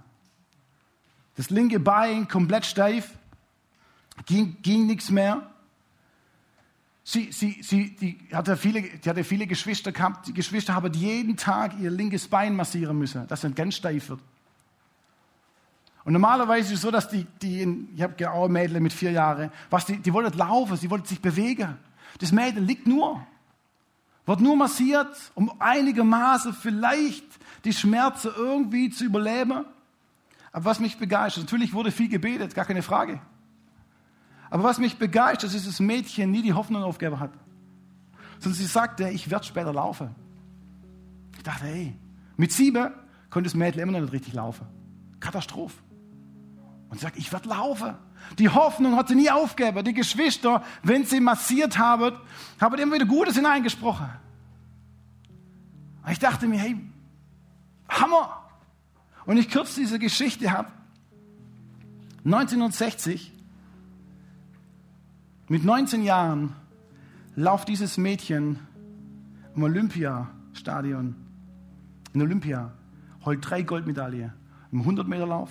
[1.36, 3.10] Das linke Bein komplett steif,
[4.26, 5.50] ging, ging nichts mehr.
[7.02, 10.26] Sie, sie, sie, die, hatte viele, die hatte viele Geschwister gehabt.
[10.26, 14.20] Die Geschwister haben jeden Tag ihr linkes Bein massieren müssen, dass es ganz steif wird.
[16.04, 19.50] Und normalerweise ist es so, dass die, die ich habe auch Mädchen mit vier Jahren,
[19.70, 21.76] was die, die wollten laufen, sie wollten sich bewegen.
[22.20, 23.26] Das Mädel liegt nur,
[24.26, 27.24] wird nur massiert, um einigermaßen vielleicht
[27.64, 29.64] die Schmerzen irgendwie zu überleben.
[30.54, 33.20] Aber was mich begeistert, natürlich wurde viel gebetet, gar keine Frage.
[34.50, 37.32] Aber was mich begeistert, ist, dass das Mädchen nie die Hoffnung aufgegeben hat.
[38.38, 40.14] Sondern sie sagte, ich werde später laufen.
[41.36, 41.96] Ich dachte, hey,
[42.36, 42.92] mit sieben
[43.30, 44.64] konnte das Mädchen immer noch nicht richtig laufen.
[45.18, 45.74] Katastrophe.
[46.88, 47.96] Und sie sagt, ich werde laufen.
[48.38, 49.84] Die Hoffnung hat sie nie aufgegeben.
[49.84, 52.14] Die Geschwister, wenn sie massiert haben,
[52.60, 54.06] haben immer wieder Gutes hineingesprochen.
[56.04, 56.76] Und ich dachte mir, hey,
[57.88, 58.43] Hammer.
[59.26, 60.72] Und ich kürze diese Geschichte ab.
[62.24, 63.32] 1960,
[65.48, 66.54] mit 19 Jahren,
[67.36, 68.58] lauft dieses Mädchen
[69.54, 71.14] im Olympiastadion,
[72.12, 72.72] in Olympia,
[73.24, 74.32] holt drei Goldmedaillen
[74.72, 75.50] im 100 Meter Lauf,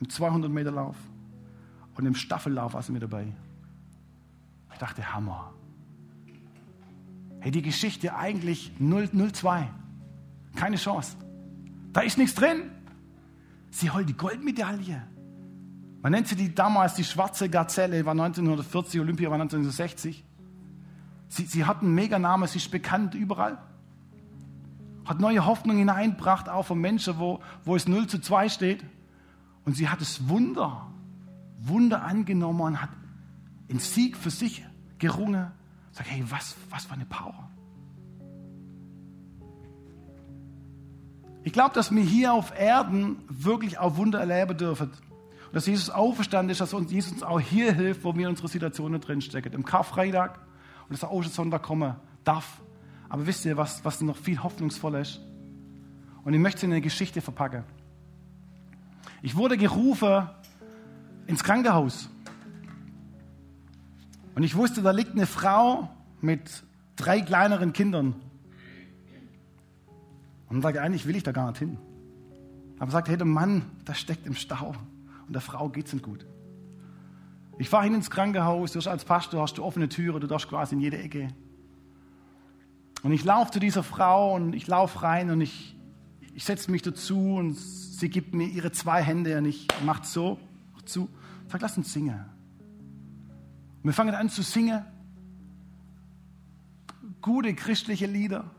[0.00, 0.96] im 200 Meter Lauf
[1.96, 3.26] und im Staffellauf war sie mit dabei.
[4.72, 5.52] Ich dachte, Hammer.
[7.40, 9.66] Hey, die Geschichte eigentlich 0-2.
[10.56, 11.16] Keine Chance.
[11.92, 12.70] Da ist nichts drin.
[13.74, 15.02] Sie holt die Goldmedaille.
[16.00, 20.24] Man nennt sie die damals die schwarze Gazelle, war 1940, Olympia war 1960.
[21.26, 23.58] Sie, sie hat einen Meganamen, sie ist bekannt überall.
[25.04, 28.84] Hat neue Hoffnung hineingebracht, auch von Menschen, wo, wo es 0 zu 2 steht.
[29.64, 30.86] Und sie hat das Wunder,
[31.58, 32.90] Wunder angenommen und hat
[33.68, 34.64] einen Sieg für sich
[34.98, 35.50] gerungen.
[35.90, 37.50] Sag, hey, was, was für eine Power.
[41.44, 44.88] Ich glaube, dass wir hier auf Erden wirklich auch Wunder erleben dürfen.
[44.88, 48.48] Und dass Jesus auferstanden ist, dass uns Jesus auch hier hilft, wo wir in unserer
[48.48, 49.52] Situation drinstecken.
[49.52, 50.38] Im Karfreitag
[50.84, 52.62] und dass der Ostersonntag kommen darf.
[53.10, 55.20] Aber wisst ihr, was, was noch viel hoffnungsvoller ist?
[56.24, 57.64] Und ich möchte es in eine Geschichte verpacken.
[59.20, 60.26] Ich wurde gerufen
[61.26, 62.08] ins Krankenhaus.
[64.34, 65.90] Und ich wusste, da liegt eine Frau
[66.22, 66.64] mit
[66.96, 68.14] drei kleineren Kindern.
[70.48, 71.78] Und sage, eigentlich will ich da gar nicht hin.
[72.78, 74.74] Aber sagt, hey, der Mann, der steckt im Stau
[75.26, 76.26] und der Frau geht es nicht gut.
[77.58, 80.48] Ich fahre hin ins Krankenhaus, du hast als Pastor hast du offene Türe, du darfst
[80.48, 81.28] quasi in jede Ecke.
[83.02, 85.76] Und ich laufe zu dieser Frau und ich laufe rein und ich,
[86.34, 90.38] ich setze mich dazu und sie gibt mir ihre zwei Hände und ich mache so
[90.84, 91.08] zu.
[91.48, 92.24] Sag, lass uns singen.
[93.82, 94.84] Und wir fangen an zu singen.
[97.20, 98.50] Gute christliche Lieder.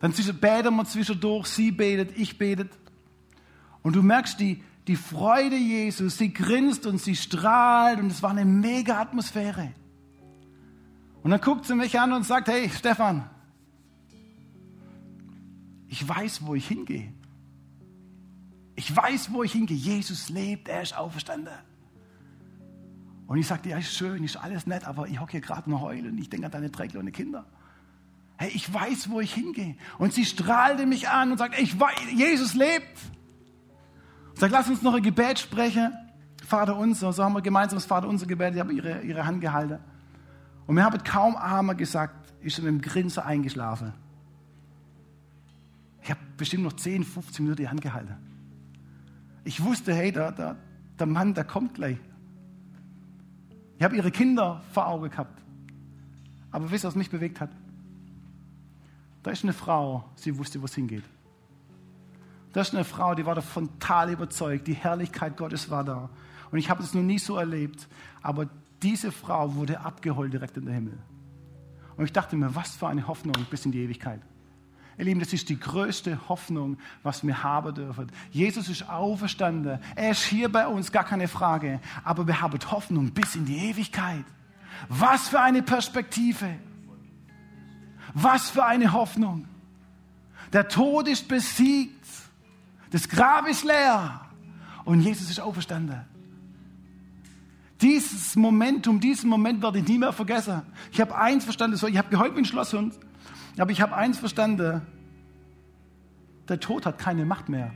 [0.00, 2.70] Dann beten wir zwischendurch, sie betet, ich betet.
[3.82, 8.30] Und du merkst die, die Freude Jesus, sie grinst und sie strahlt und es war
[8.30, 9.72] eine mega Atmosphäre.
[11.22, 13.28] Und dann guckt sie mich an und sagt, hey Stefan,
[15.86, 17.12] ich weiß, wo ich hingehe.
[18.74, 19.76] Ich weiß, wo ich hingehe.
[19.76, 21.52] Jesus lebt, er ist auferstanden.
[23.26, 25.82] Und ich sagte, ja, ist schön, ist alles nett, aber ich hocke hier gerade noch
[25.82, 27.44] heulen und ich denke an deine drei kleinen Kinder.
[28.40, 29.76] Hey, ich weiß, wo ich hingehe.
[29.98, 32.98] Und sie strahlte mich an und sagt, ich weiß, Jesus lebt.
[34.30, 35.92] Und sagt, lass uns noch ein Gebet sprechen.
[36.46, 39.42] Vater unser, so haben wir gemeinsam das Vater unser Gebet, ich habe ihre, ihre Hand
[39.42, 39.78] gehalten.
[40.66, 43.92] Und wir haben kaum einmal gesagt, ist in einem Grinsen eingeschlafen.
[46.02, 48.16] Ich habe bestimmt noch 10, 15 Minuten die Hand gehalten.
[49.44, 50.56] Ich wusste, hey, da, da,
[50.98, 51.98] der Mann, der kommt gleich.
[53.76, 55.42] Ich habe ihre Kinder vor Augen gehabt.
[56.50, 57.50] Aber wisst ihr, was mich bewegt hat?
[59.22, 61.04] Da ist eine Frau, sie wusste, wo es hingeht.
[62.52, 64.66] Da ist eine Frau, die war davon total überzeugt.
[64.66, 66.10] Die Herrlichkeit Gottes war da.
[66.50, 67.86] Und ich habe es noch nie so erlebt.
[68.22, 68.48] Aber
[68.82, 70.98] diese Frau wurde abgeholt direkt in den Himmel.
[71.96, 74.20] Und ich dachte mir, was für eine Hoffnung bis in die Ewigkeit.
[74.98, 78.10] Ihr Lieben, das ist die größte Hoffnung, was wir haben dürfen.
[78.30, 79.78] Jesus ist auferstanden.
[79.94, 81.80] Er ist hier bei uns, gar keine Frage.
[82.04, 84.24] Aber wir haben Hoffnung bis in die Ewigkeit.
[84.88, 86.56] Was für eine Perspektive.
[88.14, 89.46] Was für eine Hoffnung.
[90.52, 92.06] Der Tod ist besiegt.
[92.90, 94.20] Das Grab ist leer.
[94.84, 96.00] Und Jesus ist auferstanden.
[97.80, 100.62] Dieses Momentum, diesen Moment werde ich nie mehr vergessen.
[100.92, 102.98] Ich habe eins verstanden, ich habe geheult wie ein Schlosshund,
[103.56, 104.82] aber ich habe eins verstanden.
[106.48, 107.72] Der Tod hat keine Macht mehr.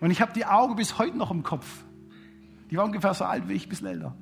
[0.00, 1.84] Und ich habe die Augen bis heute noch im Kopf.
[2.70, 4.14] Die war ungefähr so alt wie ich, bis älter.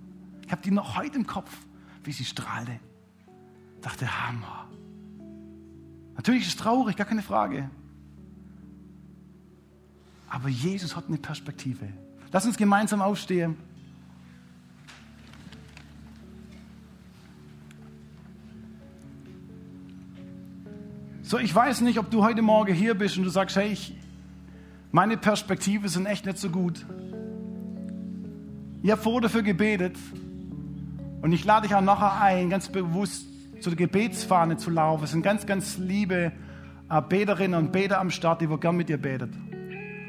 [0.45, 1.51] Ich habe die noch heute im Kopf,
[2.05, 2.79] wie sie strahlte.
[3.83, 4.69] Dachte, Hammer.
[6.17, 7.69] Natürlich ist es traurig, gar keine Frage.
[10.29, 11.89] Aber Jesus hat eine Perspektive.
[12.31, 13.57] Lass uns gemeinsam aufstehen.
[21.23, 23.95] So, ich weiß nicht, ob du heute Morgen hier bist und du sagst, hey, ich,
[24.93, 26.87] meine Perspektive sind echt nicht so gut.
[28.83, 29.97] Ich habe vor dafür gebetet
[31.23, 33.32] und ich lade dich auch nachher ein, ganz bewusst
[33.63, 35.05] zu der Gebetsfahne zu laufen.
[35.05, 36.33] Es sind ganz, ganz liebe
[36.91, 39.31] äh, Beterinnen und Beter am Start, die gerne mit dir betet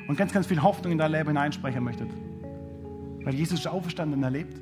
[0.08, 2.10] und ganz, ganz viel Hoffnung in dein Leben hineinsprechen möchtet.
[3.24, 4.58] Weil Jesus ist auferstanden und erlebt.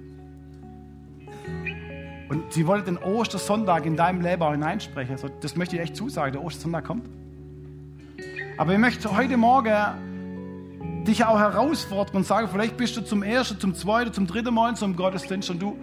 [2.30, 5.14] Und sie wollte den Ostersonntag in deinem Leben auch hineinsprechen.
[5.14, 7.10] Also das möchte ich echt zusagen, der Ostersonntag kommt.
[8.58, 9.74] Aber ich möchte heute Morgen
[11.06, 14.76] dich auch herausfordern und sagen, vielleicht bist du zum ersten, zum zweiten, zum dritten Mal
[14.76, 15.76] zum Gottesdienst und du,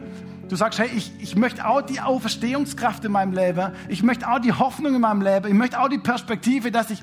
[0.48, 4.38] du sagst, hey, ich, ich möchte auch die Auferstehungskraft in meinem Leben, ich möchte auch
[4.38, 7.02] die Hoffnung in meinem Leben, ich möchte auch die Perspektive, dass ich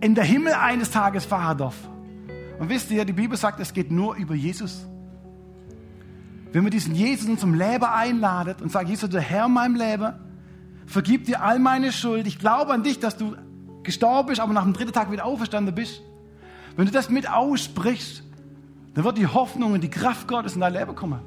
[0.00, 1.76] in der Himmel eines Tages fahren darf.
[2.58, 4.86] Und wisst ihr, die Bibel sagt, es geht nur über Jesus.
[6.52, 9.74] Wenn wir diesen Jesus in unserem Leben einladet und sagen, Jesus, der Herr in meinem
[9.74, 10.12] Leben,
[10.86, 12.26] vergib dir all meine Schuld.
[12.26, 13.34] Ich glaube an dich, dass du
[13.82, 16.00] gestorben bist, aber nach dem dritten Tag wieder auferstanden bist.
[16.76, 18.22] Wenn du das mit aussprichst,
[18.94, 21.20] dann wird die Hoffnung und die Kraft Gottes in dein Leben kommen.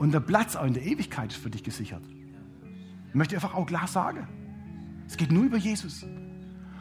[0.00, 2.00] Und der Platz auch in der Ewigkeit ist für dich gesichert.
[3.10, 4.26] Ich möchte einfach auch klar sagen.
[5.06, 6.06] Es geht nur über Jesus.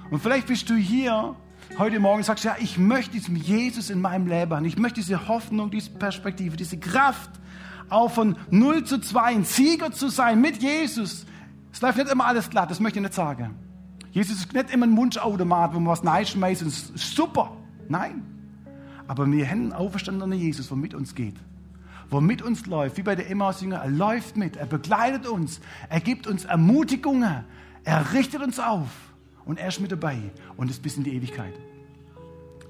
[0.10, 1.36] Und vielleicht bist du hier
[1.78, 4.64] heute Morgen und sagst, ja, ich möchte diesen Jesus in meinem Leben haben.
[4.64, 7.30] Ich möchte diese Hoffnung, diese Perspektive, diese Kraft,
[7.90, 11.26] auch von 0 zu 2 ein Sieger zu sein mit Jesus.
[11.74, 13.54] Es läuft nicht immer alles glatt, das möchte ich nicht sagen.
[14.12, 17.58] Jesus ist nicht immer ein Wunschautomat, wo man was reinschmeißt und es ist super.
[17.90, 18.24] Nein.
[19.10, 21.36] Aber wir haben einen auferstandenen Jesus, der mit uns geht.
[22.12, 23.78] Der mit uns läuft, wie bei der Emmaus-Jünger.
[23.78, 27.46] Er läuft mit, er begleitet uns, er gibt uns Ermutigungen,
[27.84, 28.88] er richtet uns auf
[29.46, 30.18] und er ist mit dabei
[30.58, 31.54] und ist bis in die Ewigkeit.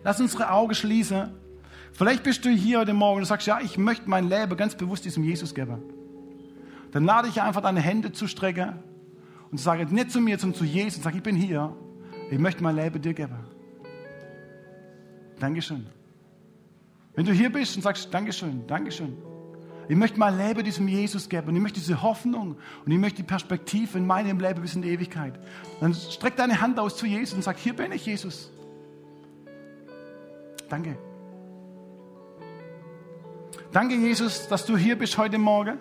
[0.03, 1.29] Lass unsere Augen schließen.
[1.91, 5.05] Vielleicht bist du hier heute Morgen und sagst, ja, ich möchte mein Leben ganz bewusst
[5.05, 5.83] diesem Jesus geben.
[6.91, 8.73] Dann lade ich einfach deine Hände zu strecken
[9.51, 11.75] und sage nicht zu mir, sondern zu Jesus und sage, ich bin hier.
[12.31, 13.39] Ich möchte mein Leben dir geben.
[15.39, 15.87] Dankeschön.
[17.15, 19.17] Wenn du hier bist und sagst, Dankeschön, Dankeschön.
[19.89, 23.17] Ich möchte mein Leben diesem Jesus geben und ich möchte diese Hoffnung und ich möchte
[23.17, 25.33] die Perspektive in meinem Leben bis in die Ewigkeit.
[25.81, 28.51] Dann streck deine Hand aus zu Jesus und sag, hier bin ich, Jesus.
[30.69, 30.95] Danke.
[33.71, 35.79] Danke, Jesus, dass du hier bist heute Morgen.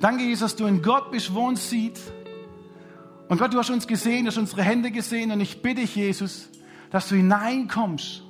[0.00, 2.00] Danke, Jesus, dass du in Gott bist, wo uns sieht.
[3.28, 5.94] Und Gott, du hast uns gesehen, du hast unsere Hände gesehen und ich bitte dich,
[5.94, 6.48] Jesus,
[6.90, 8.24] dass du hineinkommst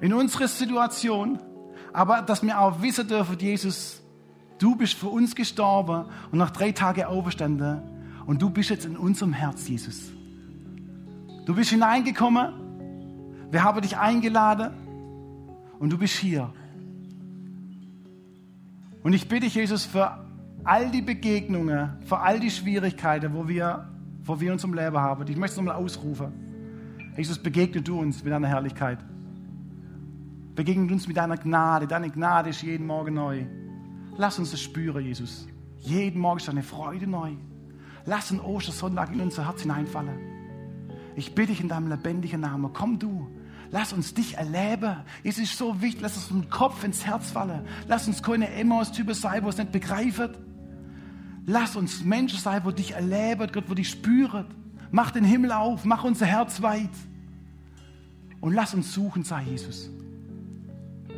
[0.00, 1.38] in unsere Situation,
[1.92, 4.02] aber dass wir auch wissen dürfen, Jesus,
[4.58, 7.80] Du bist für uns gestorben und nach drei Tagen auferstanden.
[8.26, 10.12] Und du bist jetzt in unserem Herz, Jesus.
[11.44, 12.52] Du bist hineingekommen.
[13.50, 14.70] Wir haben dich eingeladen.
[15.78, 16.52] Und du bist hier.
[19.02, 20.24] Und ich bitte dich, Jesus, für
[20.64, 23.88] all die Begegnungen, für all die Schwierigkeiten, wo wir,
[24.24, 25.24] wo wir uns im Leben haben.
[25.28, 26.32] Ich möchte es nochmal ausrufen.
[27.16, 28.98] Jesus, begegne du uns mit deiner Herrlichkeit.
[30.54, 31.86] Begegne uns mit deiner Gnade.
[31.86, 33.44] Deine Gnade ist jeden Morgen neu.
[34.18, 35.46] Lass uns das spüren, Jesus.
[35.80, 37.32] Jeden Morgen ist eine Freude neu.
[38.06, 40.18] Lass einen Ostersonntag in unser Herz hineinfallen.
[41.16, 43.28] Ich bitte dich in deinem lebendigen Namen, komm du.
[43.70, 44.96] Lass uns dich erleben.
[45.24, 47.66] Es ist so wichtig, lass uns vom Kopf ins Herz fallen.
[47.88, 50.30] Lass uns keine Emmaus-Typen sein, wo es nicht begreifen.
[51.46, 54.46] Lass uns Menschen sein, wo dich erleben, Gott, wo dich spüren.
[54.90, 56.90] Mach den Himmel auf, mach unser Herz weit.
[58.40, 59.90] Und lass uns suchen, sei Jesus.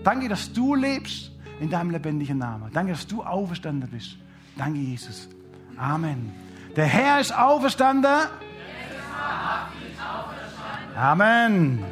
[0.05, 2.71] Danke, dass du lebst in deinem lebendigen Namen.
[2.73, 4.17] Danke, dass du auferstanden bist.
[4.57, 5.29] Danke, Jesus.
[5.77, 6.33] Amen.
[6.77, 8.29] Der Herr ist auferstanden.
[10.97, 11.85] Amen.